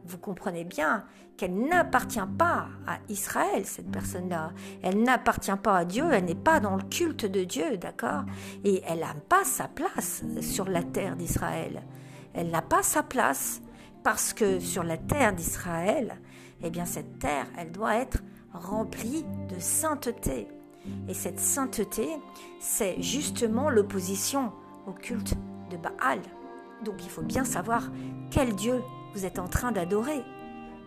[0.07, 1.05] vous comprenez bien
[1.37, 4.53] qu'elle n'appartient pas à Israël, cette personne-là.
[4.83, 8.25] Elle n'appartient pas à Dieu, elle n'est pas dans le culte de Dieu, d'accord?
[8.65, 11.83] Et elle n'a pas sa place sur la terre d'Israël.
[12.33, 13.61] Elle n'a pas sa place
[14.03, 16.19] parce que sur la terre d'Israël,
[16.63, 18.19] eh bien cette terre, elle doit être
[18.53, 20.49] remplie de sainteté.
[21.09, 22.09] Et cette sainteté,
[22.59, 24.53] c'est justement l'opposition
[24.87, 25.35] au culte
[25.71, 26.21] de Baal.
[26.85, 27.91] Donc il faut bien savoir
[28.31, 28.83] quel Dieu
[29.15, 30.23] vous êtes en train d'adorer.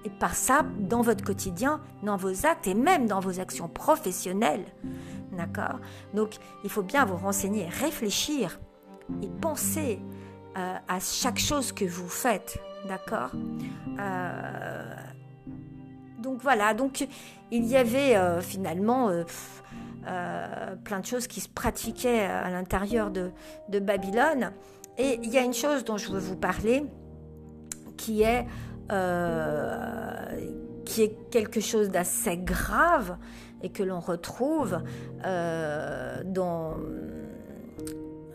[0.06, 4.66] Et par ça, dans votre quotidien, dans vos actes et même dans vos actions professionnelles.
[5.32, 5.80] D'accord?
[6.14, 8.60] Donc il faut bien vous renseigner, réfléchir
[9.22, 10.02] et penser
[10.58, 12.60] euh, à chaque chose que vous faites.
[12.88, 13.32] D'accord
[14.00, 14.96] euh,
[16.20, 17.08] Donc voilà, donc
[17.52, 23.32] il y avait euh, finalement euh, plein de choses qui se pratiquaient à l'intérieur de,
[23.80, 24.52] Babylone.
[24.98, 26.84] Et il y a une chose dont je veux vous parler
[27.98, 28.46] qui est,
[30.86, 33.18] qui est quelque chose d'assez grave
[33.62, 34.82] et que l'on retrouve
[35.24, 36.76] dans...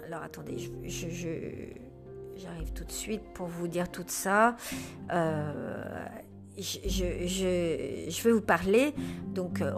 [0.06, 1.78] Alors attendez, je
[2.38, 4.55] J'arrive tout de suite pour vous dire tout ça.
[5.12, 6.07] Euh,
[6.57, 8.94] je, vais vous parler,
[9.27, 9.72] donc, euh,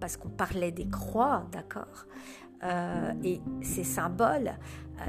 [0.00, 2.06] parce qu'on parlait des croix, d'accord
[2.64, 4.54] euh, Et ces symboles,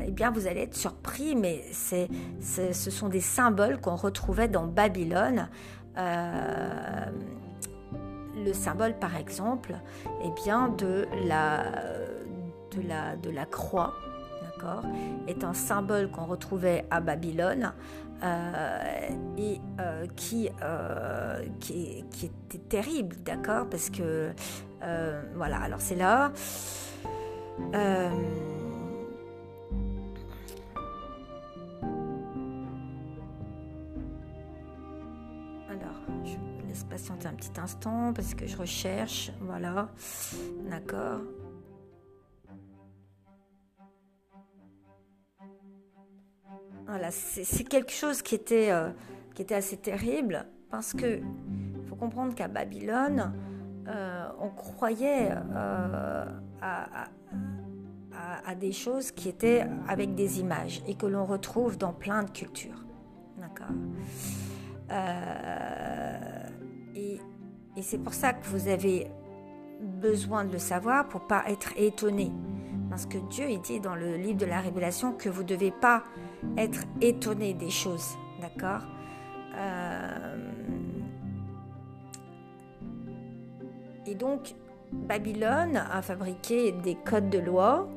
[0.06, 2.08] eh bien, vous allez être surpris, mais c'est,
[2.40, 5.50] ce sont des symboles qu'on retrouvait dans Babylone.
[5.98, 7.10] le
[8.54, 9.74] symbole, par exemple,
[10.24, 11.64] eh bien, de la,
[12.76, 13.96] de la, de la croix
[15.28, 17.74] est un symbole qu'on retrouvait à Babylone
[18.24, 24.32] euh, et euh, qui, euh, qui, qui, était terrible, d'accord Parce que,
[25.36, 26.32] voilà, alors c'est là.
[35.70, 39.88] alors, je laisse patienter un petit instant parce que je recherche, voilà,
[40.70, 41.22] d'accord
[47.12, 48.90] c'est quelque chose qui était, euh,
[49.34, 51.20] qui était assez terrible parce que
[51.88, 53.34] faut comprendre qu'à Babylone,
[53.88, 56.26] euh, on croyait euh,
[56.62, 57.08] à,
[58.60, 62.86] des choses qui étaient avec des images et que l'on retrouve dans plein de cultures.
[63.38, 63.74] D'accord?
[66.94, 67.20] Et,
[67.78, 69.10] et c'est pour ça que vous avez
[69.80, 72.32] besoin de le savoir pour pas être étonné.
[72.92, 76.04] Parce que Dieu, dit dans le livre de la Révélation que vous ne devez pas
[76.58, 78.18] être étonné des choses.
[78.42, 78.82] D'accord?
[79.56, 80.36] Euh,
[84.08, 84.56] Et donc,
[84.92, 87.88] Babylone a fabriqué des codes de loi.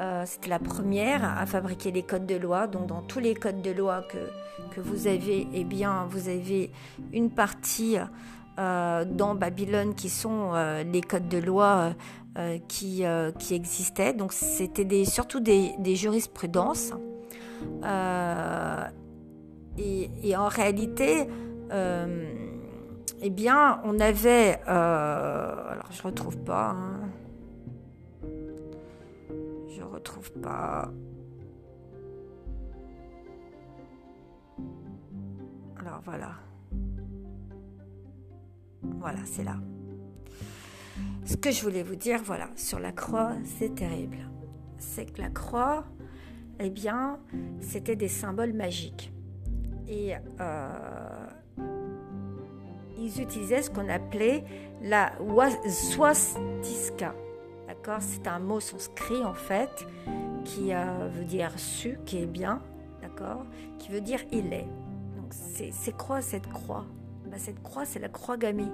[0.00, 2.66] Euh, c'était la première à fabriquer des codes de loi.
[2.66, 4.18] Donc, dans tous les codes de loi que,
[4.74, 6.72] que vous avez, eh bien, vous avez
[7.12, 7.98] une partie
[8.56, 10.52] dans Babylone qui sont
[10.84, 11.92] les codes de loi
[12.68, 13.04] qui,
[13.38, 14.12] qui existaient.
[14.12, 16.92] Donc c'était des, surtout des, des jurisprudences.
[19.76, 21.28] Et, et, en réalité,
[21.70, 24.60] eh bien, on avait...
[24.66, 26.70] alors, je retrouve pas.
[26.70, 27.00] Hein.
[29.68, 30.90] Je retrouve pas.
[35.78, 36.32] Alors voilà.
[38.82, 39.56] Voilà, c'est là.
[41.24, 44.18] Ce que je voulais vous dire, voilà, sur la croix, c'est terrible.
[44.78, 45.84] C'est que la croix,
[46.60, 47.18] eh bien,
[47.60, 49.10] c'était des symboles magiques.
[49.88, 51.26] Et euh,
[52.98, 54.44] ils utilisaient ce qu'on appelait
[54.82, 55.12] la
[55.68, 57.14] swastika.
[57.68, 57.98] D'accord?
[58.00, 59.86] C'est un mot sanskrit en fait,
[60.44, 62.60] qui euh, veut dire su, qui est bien,
[63.00, 63.44] d'accord?
[63.78, 64.68] Qui veut dire il est.
[65.16, 66.84] Donc c'est quoi cette croix?
[67.26, 68.68] Ben, Cette croix, c'est la croix gammée.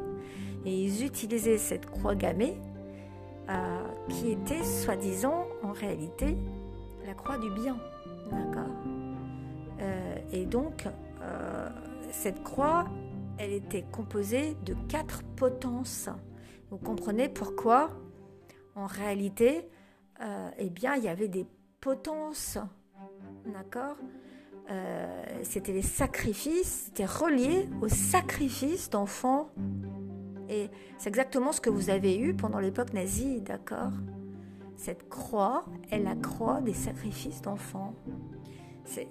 [0.65, 2.61] Et ils utilisaient cette croix gammée
[3.49, 6.37] euh, qui était soi-disant en réalité
[7.07, 7.79] la croix du bien,
[8.31, 8.71] d'accord?
[9.81, 10.87] Euh, Et donc,
[12.11, 12.87] cette croix,
[13.39, 16.09] elle était composée de quatre potences.
[16.71, 17.91] Vous comprenez pourquoi?
[18.75, 19.69] En réalité,
[20.21, 21.47] euh, eh bien, il y avait des
[21.81, 22.59] potences,
[23.47, 23.97] d'accord?
[24.71, 29.51] Euh, C'était les sacrifices, c'était relié aux sacrifices d'enfants.
[30.51, 33.93] Et c'est exactement ce que vous avez eu pendant l'époque nazie, d'accord?
[34.77, 37.95] Cette croix est la croix des sacrifices d'enfants.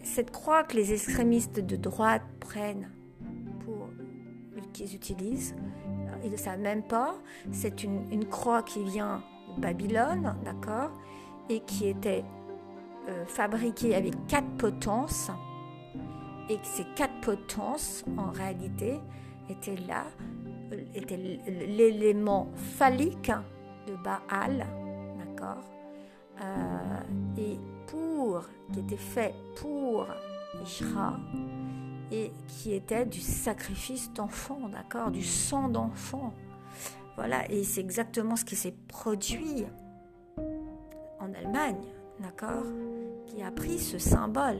[0.04, 2.92] Cette croix que les extrémistes de droite prennent
[3.64, 3.90] pour
[4.74, 5.56] qu'ils utilisent.
[6.24, 7.16] Ils ne savent même pas.
[7.52, 9.24] C'est une, croix qui vient
[9.58, 10.92] Babylone, d'accord,
[11.50, 12.26] et qui était
[13.08, 15.32] euh, fabriqué avec quatre potences,
[16.50, 19.00] et que ces quatre potences, en réalité,
[19.50, 20.06] étaient là,
[20.94, 23.32] étaient l'élément phallique
[23.88, 24.66] de Baal,
[25.18, 25.64] d'accord,
[26.42, 27.00] euh,
[27.38, 30.08] et pour, qui était fait pour
[30.64, 31.18] Ishra,
[32.12, 36.34] et qui était du sacrifice d'enfants, d'accord, du sang d'enfants.
[37.16, 39.66] Voilà, et c'est exactement ce qui s'est produit
[41.20, 41.78] en Allemagne,
[42.20, 42.64] d'accord
[43.28, 44.60] Qui a pris ce symbole.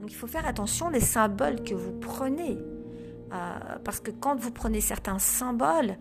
[0.00, 2.58] Donc il faut faire attention les symboles que vous prenez.
[3.32, 5.96] Euh, parce que quand vous prenez certains symboles,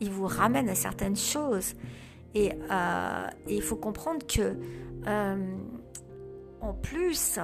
[0.00, 1.74] ils vous ramènent à certaines choses.
[2.34, 4.56] Et, euh, il faut comprendre que,
[5.06, 5.56] euh,
[6.60, 7.38] en plus,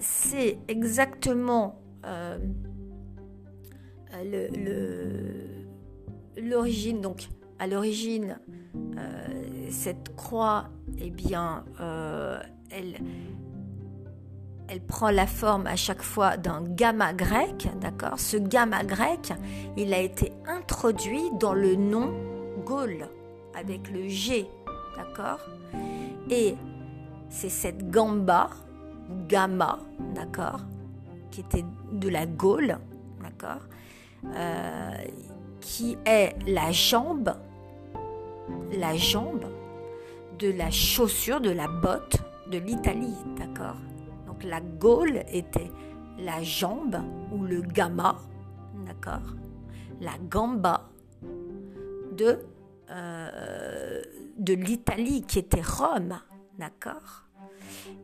[0.00, 1.80] c'est exactement
[6.36, 8.38] l'origine, donc à l'origine,
[9.70, 11.64] cette croix, eh bien,
[12.70, 12.98] elle,
[14.70, 18.20] elle prend la forme à chaque fois d'un gamma grec, d'accord?
[18.20, 19.32] Ce gamma grec,
[19.76, 22.14] il a été introduit dans le nom
[22.64, 23.08] Gaule,
[23.58, 24.46] avec le G,
[24.96, 25.40] d'accord?
[26.30, 26.54] Et
[27.28, 28.50] c'est cette gamba,
[29.28, 29.80] gamma,
[30.14, 30.60] d'accord?
[31.32, 32.78] Qui était de la Gaule,
[33.20, 33.62] d'accord?
[34.36, 34.92] Euh,
[35.60, 37.34] qui est la jambe,
[38.78, 39.46] la jambe
[40.38, 42.18] de la chaussure, de la botte
[42.52, 43.76] de l'Italie, d'accord?
[44.44, 45.70] La Gaule était
[46.18, 46.98] la jambe
[47.32, 48.18] ou le gamma,
[48.86, 49.34] d'accord?
[50.00, 50.88] La gamba
[52.16, 52.38] de,
[52.90, 54.02] euh,
[54.38, 56.18] de l'Italie qui était Rome,
[56.58, 57.24] d'accord?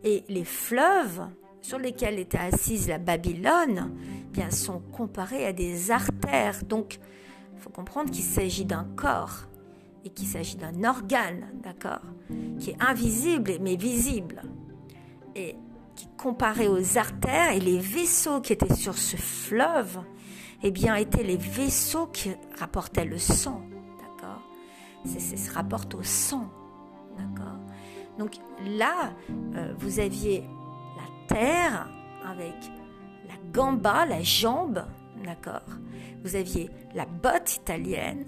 [0.04, 1.26] Et les fleuves
[1.60, 3.90] sur lesquels était assise la Babylone,
[4.30, 6.64] bien sont comparés à des artères.
[6.64, 6.98] Donc
[7.54, 9.46] il faut comprendre qu'il s'agit d'un corps
[10.04, 12.02] et qu'il s'agit d'un organe, d'accord,
[12.60, 14.42] qui est invisible mais visible.
[15.34, 15.56] Et
[15.96, 19.98] qui comparé aux artères et les vaisseaux qui étaient sur ce fleuve,
[20.62, 23.62] eh bien, étaient les vaisseaux qui rapportaient le sang,
[23.98, 24.42] d'accord?
[25.04, 26.48] C'est, Ça se rapporte au sang,
[27.18, 27.58] d'accord?
[28.18, 29.12] Donc là,
[29.56, 30.44] euh, vous aviez
[30.96, 31.88] la terre
[32.24, 32.54] avec
[33.26, 34.84] la gamba, la jambe,
[35.24, 35.66] d'accord?
[36.22, 38.26] Vous aviez la botte italienne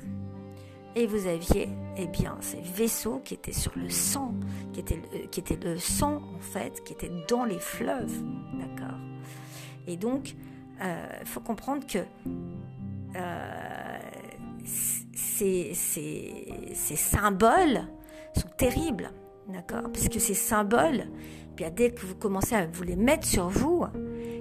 [0.95, 1.69] et vous aviez
[1.99, 4.35] eh bien, ces vaisseaux qui étaient sur le sang,
[4.73, 8.23] qui étaient, le sang en fait, qui était dans les fleuves.
[8.55, 8.99] D'accord
[9.87, 10.37] Et donc, il
[10.83, 11.99] euh, faut comprendre que
[13.17, 13.99] euh,
[14.65, 17.83] ces, symboles
[18.35, 19.11] sont terribles.
[19.49, 21.07] D'accord Puisque ces symboles,
[21.59, 23.85] eh dès que vous commencez à vous les mettre sur vous,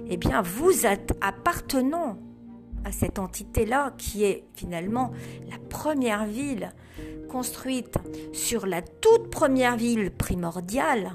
[0.08, 2.18] eh bien, vous êtes appartenant
[2.84, 5.10] à cette entité-là qui est finalement
[5.50, 6.72] la première ville
[7.28, 7.96] construite
[8.32, 11.12] sur la toute première ville primordiale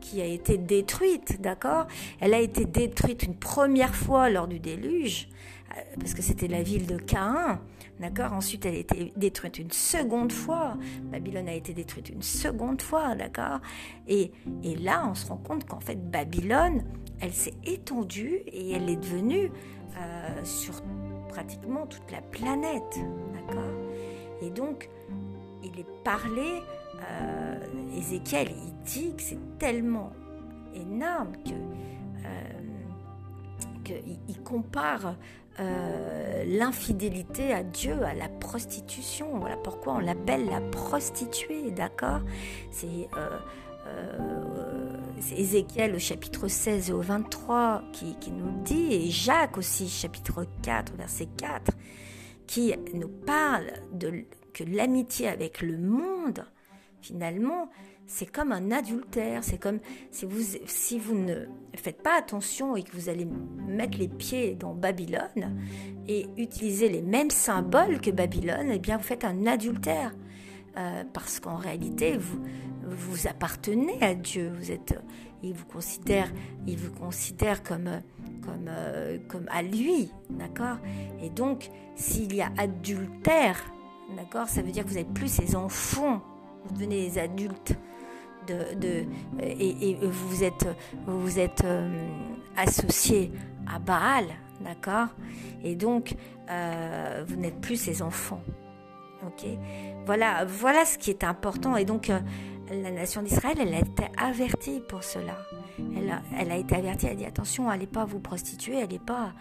[0.00, 1.86] qui a été détruite, d'accord?
[2.20, 5.28] Elle a été détruite une première fois lors du déluge
[5.98, 7.60] parce que c'était la ville de Caïn,
[8.00, 8.32] d'accord?
[8.32, 10.76] Ensuite, elle a été détruite une seconde fois.
[11.02, 13.60] Babylone a été détruite une seconde fois, d'accord?
[14.06, 16.84] Et, et là, on se rend compte qu'en fait, Babylone,
[17.20, 19.50] elle s'est étendue et elle est devenue
[19.98, 20.74] euh, sur
[21.28, 22.98] pratiquement toute la planète,
[23.34, 23.64] d'accord?
[24.42, 24.88] Et donc,
[25.66, 26.62] il est parlé,
[27.10, 27.56] euh,
[27.96, 30.12] Ézéchiel, il dit que c'est tellement
[30.74, 31.50] énorme que
[32.24, 32.60] euh,
[33.84, 35.16] qu'il compare
[35.60, 39.38] euh, l'infidélité à Dieu, à la prostitution.
[39.38, 42.20] Voilà pourquoi on l'appelle la prostituée, d'accord?
[42.70, 43.08] C'est
[45.36, 50.94] Ézéchiel au chapitre 16 au 23 qui, qui, nous dit, et Jacques aussi, chapitre 4,
[50.96, 51.72] verset 4,
[52.46, 54.24] qui nous parle de,
[54.56, 56.46] que l'amitié avec le monde,
[57.02, 57.68] finalement,
[58.06, 59.44] c'est comme un adultère.
[59.44, 59.80] C'est comme
[60.10, 60.24] si
[60.98, 61.44] vous, ne
[61.74, 63.28] faites pas attention et que vous allez
[63.68, 65.60] mettre les pieds dans Babylone
[66.08, 70.14] et utiliser les mêmes symboles que Babylone, eh bien, vous faites un adultère.
[70.78, 72.42] Euh, parce qu'en réalité, vous,
[72.82, 74.52] vous appartenez à Dieu.
[74.58, 74.98] Vous êtes,
[75.42, 76.32] il vous considère,
[76.66, 78.02] il vous considère comme,
[78.42, 80.78] comme, euh, comme à lui, d'accord?
[81.22, 83.62] Et donc, s'il y a adultère,
[84.14, 86.22] d'accord, ça veut dire que vous n'êtes plus ses enfants,
[86.64, 87.76] vous devenez des adultes
[88.46, 89.04] de,
[89.40, 90.68] et, vous êtes,
[91.06, 92.06] vous êtes euh,
[92.56, 94.26] à Baal,
[94.60, 95.08] d'accord?
[95.64, 96.14] Et donc,
[96.50, 98.40] euh, vous n'êtes plus ses enfants.
[99.26, 99.46] Ok?
[100.04, 101.76] Voilà, voilà ce qui est important.
[101.76, 102.20] Et donc, euh,
[102.70, 105.36] la nation d'Israël, elle a été avertie pour cela.
[105.96, 108.98] Elle a, elle a été avertie, elle a dit attention, allez pas vous prostituer, allez
[108.98, 109.32] pas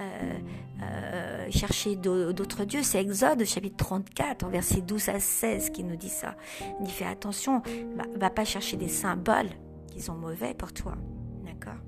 [0.00, 0.38] euh,
[0.82, 2.82] euh, chercher d'autres dieux.
[2.82, 6.34] C'est Exode chapitre 34, verset 12 à 16 qui nous dit ça.
[6.80, 7.62] Il dit fais attention,
[7.96, 9.50] va, va pas chercher des symboles
[9.90, 10.94] qui sont mauvais pour toi.
[11.44, 11.80] D'accord?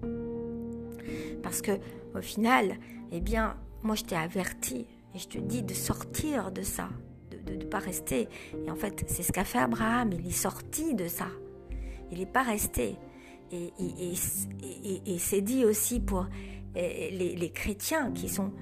[1.43, 1.73] Parce que
[2.15, 2.77] au final,
[3.13, 6.89] eh bien, moi je t'ai averti et je te dis de sortir de ça,
[7.47, 8.29] de ne pas rester.
[8.67, 11.29] Et en fait, c'est ce qu'a fait Abraham, il est sorti de ça.
[12.11, 12.97] Il n'est pas resté.
[13.53, 13.73] Et,
[15.19, 16.27] c'est dit aussi pour
[16.77, 18.53] les, chrétiens qui sont,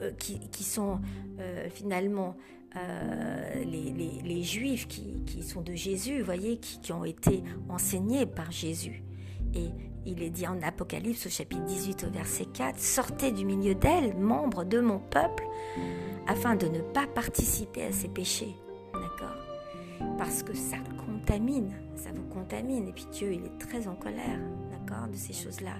[0.00, 1.00] euh, qui, sont
[1.38, 2.36] euh, finalement
[2.76, 3.92] euh, les,
[4.22, 9.02] les, juifs qui, qui, sont de Jésus, voyez, qui, qui, ont été enseignés par Jésus.
[9.54, 9.68] Et
[10.04, 14.16] il est dit en Apocalypse au chapitre 18 au verset 4, Sortez du milieu d'elle,
[14.16, 15.44] membres de mon peuple,
[16.26, 18.54] afin de ne pas participer à ces péchés.
[18.92, 19.36] D'accord?
[20.18, 20.76] Parce que ça
[21.06, 22.88] contamine, ça vous contamine.
[22.88, 24.40] Et puis Dieu, il est très en colère,
[24.70, 25.74] d'accord, de ces choses-là.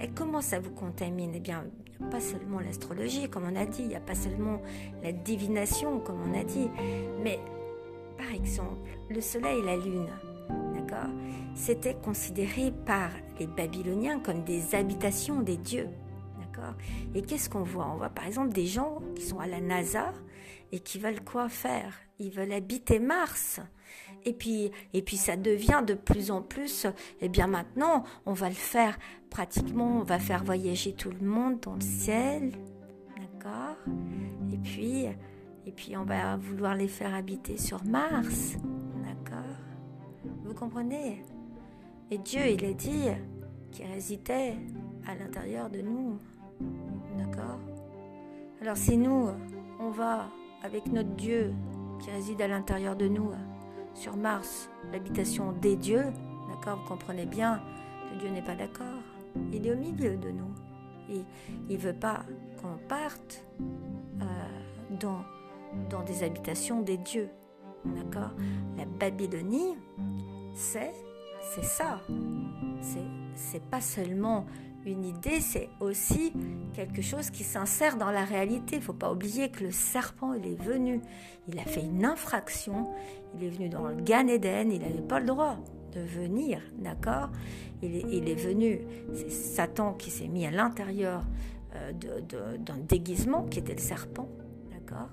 [0.00, 1.32] Et comment ça vous contamine?
[1.34, 1.64] Eh bien,
[2.10, 4.60] pas seulement l'astrologie, comme on a dit, il n'y a pas seulement
[5.02, 6.68] la divination, comme on a dit,
[7.22, 7.40] mais
[8.18, 10.08] par exemple, le soleil et la lune,
[10.74, 11.10] d'accord?
[11.54, 15.88] C'était considéré par les Babyloniens comme des habitations des dieux,
[16.38, 16.74] d'accord?
[17.14, 17.86] Et qu'est-ce qu'on voit?
[17.86, 20.12] On voit par exemple des gens qui sont à la NASA
[20.72, 21.94] et qui veulent quoi faire?
[22.18, 23.60] Ils veulent habiter Mars.
[24.24, 26.86] Et puis, et puis ça devient de plus en plus,
[27.20, 28.98] eh bien maintenant, on va le faire
[29.30, 32.52] pratiquement, on va faire voyager tout le monde dans le ciel,
[33.16, 33.76] d'accord?
[34.52, 35.06] Et puis,
[35.66, 38.56] et puis on va vouloir les faire habiter sur Mars,
[39.04, 39.42] d'accord?
[40.44, 41.22] Vous comprenez?
[42.10, 43.06] Et Dieu, il a dit
[43.72, 44.54] qu'il résidait
[45.06, 46.18] à l'intérieur de nous,
[47.18, 47.58] d'accord?
[48.60, 49.28] Alors si nous,
[49.80, 50.28] on va
[50.62, 51.52] avec notre Dieu
[51.98, 53.30] qui réside à l'intérieur de nous,
[53.94, 56.04] sur Mars, l'habitation des dieux,
[56.48, 57.62] d'accord, vous comprenez bien
[58.10, 59.02] que Dieu n'est pas d'accord.
[59.52, 60.54] Il est au milieu de nous.
[61.08, 61.24] Il
[61.76, 62.24] ne veut pas
[62.60, 63.44] qu'on parte
[64.20, 64.24] euh,
[64.98, 65.22] dans,
[65.90, 67.28] dans des habitations des dieux.
[67.84, 68.30] D'accord?
[68.76, 69.76] La Babylonie,
[70.54, 70.92] c'est,
[71.54, 72.00] c'est ça.
[73.34, 74.46] C'est, pas seulement
[74.84, 76.32] une idée, c'est aussi
[76.74, 78.76] quelque chose qui s'insère dans la réalité.
[78.76, 81.00] Il faut pas oublier que le serpent, il est venu,
[81.48, 82.88] il a fait une infraction,
[83.34, 85.58] il est venu dans le Gan Eden, il n'avait pas le droit
[85.96, 87.30] de venir, d'accord?
[87.82, 88.80] Il, est, venu,
[89.14, 91.24] c'est Satan qui s'est mis à l'intérieur
[91.74, 91.92] euh,
[92.58, 94.28] d'un déguisement qui était le serpent,
[94.70, 95.08] d'accord?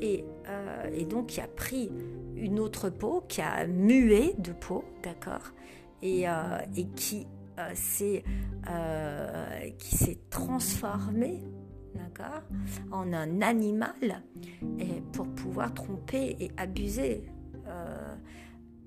[0.00, 1.90] Et, euh, et, donc qui a pris
[2.36, 5.52] une autre peau, qui a mué de peau, d'accord?
[6.02, 7.26] Et, euh, et qui
[7.58, 8.22] euh, s'est
[10.30, 11.42] transformé
[11.94, 12.42] d'accord,
[12.92, 14.22] en un animal
[15.12, 17.24] pour pouvoir tromper et abuser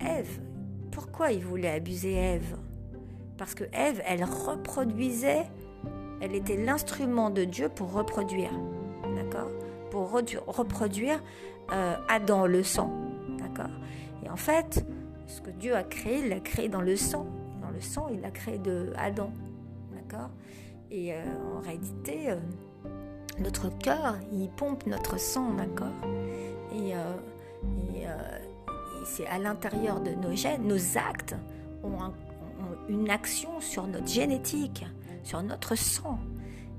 [0.00, 0.40] Ève.
[0.90, 2.56] Pourquoi il voulait abuser Ève?
[3.38, 5.44] Parce que Ève, elle reproduisait,
[6.20, 8.50] elle était l'instrument de Dieu pour reproduire,
[9.16, 9.50] d'accord?
[9.90, 11.22] Pour reproduire
[12.08, 12.92] Adam, le sang,
[13.38, 13.70] d'accord?
[14.24, 14.84] Et en fait,
[15.26, 17.26] ce que Dieu a créé, il l'a créé dans le sang.
[17.72, 19.30] Le sang, il l'a créé de Adam.
[19.94, 20.30] D'accord?
[20.90, 21.22] Et euh,
[21.56, 22.36] en réalité, euh,
[23.38, 25.94] notre cœur, il pompe notre sang, d'accord?
[26.74, 27.14] Et, euh,
[28.04, 28.38] euh,
[29.04, 31.34] c'est à l'intérieur de nos gènes, nos actes
[31.82, 32.12] ont,
[32.88, 34.84] une action sur notre génétique,
[35.22, 36.18] sur notre sang.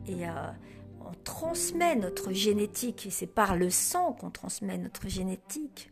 [0.07, 0.31] Et euh,
[0.99, 5.91] on transmet notre génétique, et c'est par le sang qu'on transmet notre génétique.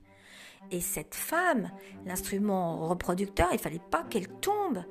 [0.72, 1.72] Et cette femme,
[2.06, 4.84] l'instrument reproducteur, il fallait pas qu'elle tombe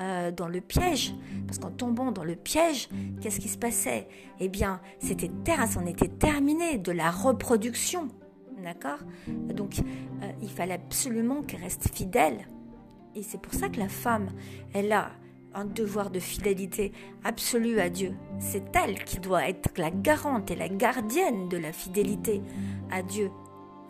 [0.00, 1.14] euh, dans le piège.
[1.46, 2.88] Parce qu'en tombant dans le piège,
[3.20, 4.08] qu'est-ce qui se passait?
[4.40, 5.30] Eh bien, c'était
[5.70, 8.08] c'en était terminé de la reproduction.
[8.62, 8.98] D'accord?
[9.26, 12.46] Donc, euh, il fallait absolument qu'elle reste fidèle.
[13.14, 14.30] Et c'est pour ça que la femme,
[14.72, 15.10] elle a
[15.54, 16.92] un devoir de fidélité
[17.24, 18.14] absolue à Dieu.
[18.38, 22.40] C'est elle qui doit être la garante et la gardienne de la fidélité
[22.90, 23.30] à Dieu.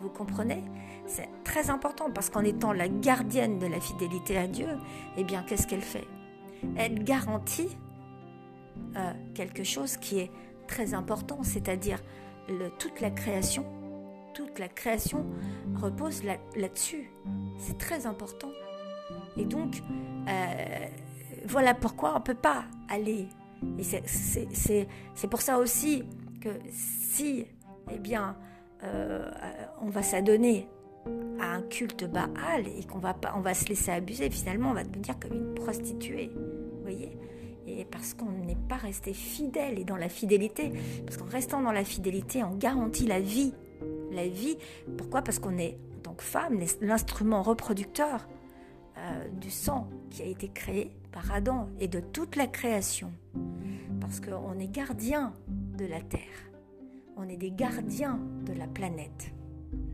[0.01, 0.63] Vous comprenez?
[1.05, 4.67] C'est très important parce qu'en étant la gardienne de la fidélité à Dieu,
[5.17, 6.07] eh bien, qu'est-ce qu'elle fait?
[6.75, 7.77] Elle garantit
[8.95, 10.31] euh, quelque chose qui est
[10.67, 12.01] très important, c'est-à-dire
[12.79, 13.65] toute la création.
[14.33, 15.25] Toute la création
[15.75, 16.23] repose
[16.55, 17.11] là-dessus.
[17.57, 18.49] c'est très important.
[19.37, 19.81] Et donc,
[20.27, 20.85] euh,
[21.45, 23.27] voilà pourquoi on ne peut pas aller.
[23.77, 26.03] Et c'est pour ça aussi
[26.41, 27.45] que si,
[27.91, 28.35] eh bien,
[28.83, 29.29] euh,
[29.81, 30.67] on va s'adonner
[31.39, 35.17] à un culte Baal et qu'on va va se laisser abuser, finalement on va devenir
[35.19, 37.17] comme une prostituée, vous voyez
[37.67, 40.73] Et parce qu'on n'est pas resté fidèle et dans la fidélité,
[41.05, 43.53] parce qu'en restant dans la fidélité, on garantit la vie,
[44.13, 44.57] la vie.
[44.97, 45.21] Pourquoi?
[45.21, 48.27] Parce qu'on est en tant que femme l'instrument reproducteur
[48.97, 53.11] euh, du sang qui a été créé par Adam et de toute la création,
[53.99, 56.51] parce qu'on est gardien de la terre,
[57.17, 59.33] on est des gardiens de la planète.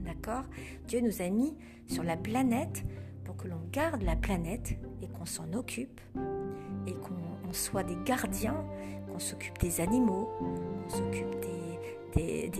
[0.05, 0.45] D'accord?
[0.88, 1.55] Dieu nous a mis
[1.88, 2.84] sur la planète
[3.24, 6.01] pour que l'on garde la planète et qu'on s'en occupe.
[6.88, 8.65] Et qu'on soit des gardiens,
[9.07, 11.59] qu'on s'occupe des animaux, qu'on s'occupe des,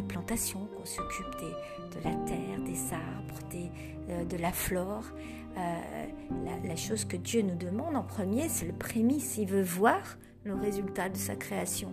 [0.08, 1.36] plantations, qu'on s'occupe
[1.96, 3.40] de la terre, des arbres,
[4.10, 5.04] euh, de la flore.
[5.58, 6.06] Euh,
[6.64, 9.38] la, chose que Dieu nous demande en premier, c'est le prémisse.
[9.38, 11.90] Il veut voir le résultat de sa création.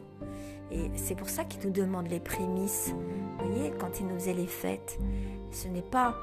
[0.71, 2.95] Et c'est pour ça qu'il nous demande les prémices.
[3.39, 4.99] Vous voyez, quand il nous est les fêtes,
[5.51, 6.17] ce n'est pas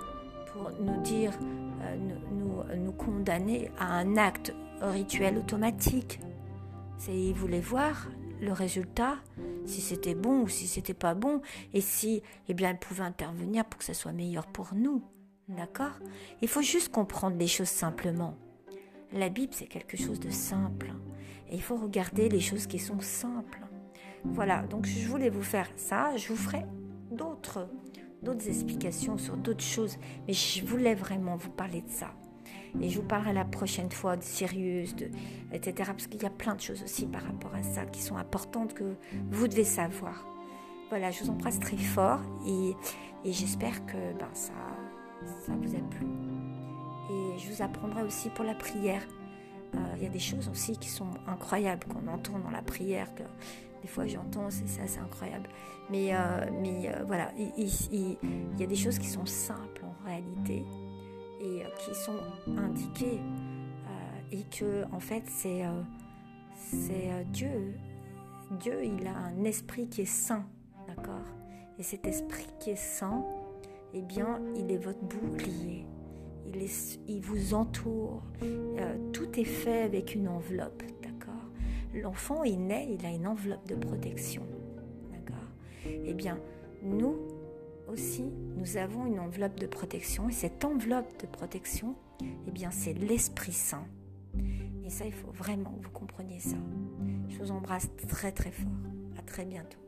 [0.52, 1.32] pour nous dire,
[1.82, 1.96] euh,
[2.32, 6.20] nous, nous, condamner à un acte rituel automatique.
[6.98, 8.08] C'est il voulait voir
[8.44, 9.18] le résultat,
[9.66, 11.42] si c'était bon ou si c'était pas bon,
[11.74, 15.02] et si, eh bien, il pouvait intervenir pour que ça soit meilleur pour nous.
[15.48, 16.00] D'accord?
[16.42, 18.36] Il faut juste comprendre les choses simplement.
[19.12, 20.94] La Bible, c'est quelque chose de simple.
[21.50, 23.62] Et il faut regarder les choses qui sont simples.
[24.24, 26.16] Voilà, donc je voulais vous faire ça.
[26.16, 26.66] Je vous ferai
[27.12, 27.68] d'autres
[28.24, 32.16] d'autres explications sur d'autres choses, mais je voulais vraiment vous parler de ça.
[32.82, 35.10] Et je vous parlerai la prochaine fois de Sirius, de,
[35.52, 35.92] etc.
[35.92, 38.74] Parce qu'il y a plein de choses aussi par rapport à ça qui sont importantes
[38.74, 38.96] que
[39.32, 40.26] vous devez savoir.
[40.90, 42.76] Voilà, je vous embrasse très fort et,
[43.32, 44.54] j'espère que ben, ça,
[45.46, 46.06] ça vous a plu.
[47.10, 49.02] Et je vous apprendrai aussi pour la prière.
[49.76, 53.14] Euh, il y a des choses aussi qui sont incroyables qu'on entend dans la prière,
[53.16, 53.24] que
[53.82, 55.50] des fois j'entends, c'est ça, c'est incroyable.
[55.90, 58.18] Mais, euh, mais euh, voilà, il,
[58.58, 60.64] y a des choses qui sont simples en réalité
[61.44, 62.20] et qui sont
[62.58, 63.20] indiquées
[64.32, 65.64] et que en fait c'est
[66.56, 67.76] c'est Dieu.
[68.60, 70.46] Dieu, il a un esprit qui est saint,
[70.88, 71.26] d'accord?
[71.80, 73.26] Et cet esprit qui est saint,
[73.94, 75.86] eh bien, il est votre bouclier
[77.08, 78.22] il, vous entoure.
[78.44, 81.34] Euh, tout est fait avec une enveloppe, d'accord?
[81.94, 84.44] L'enfant est né, il a une enveloppe de protection,
[85.12, 85.48] d'accord?
[85.86, 86.40] Eh bien,
[86.82, 87.16] nous
[87.88, 88.24] aussi,
[88.56, 90.30] nous avons une enveloppe de protection.
[90.30, 91.96] Et cette enveloppe de protection,
[92.48, 93.88] eh bien, c'est l'Esprit Saint.
[94.84, 96.58] Et ça, il faut vraiment que vous compreniez ça.
[97.30, 98.72] Je vous embrasse très très fort.
[99.18, 99.80] À très bientôt.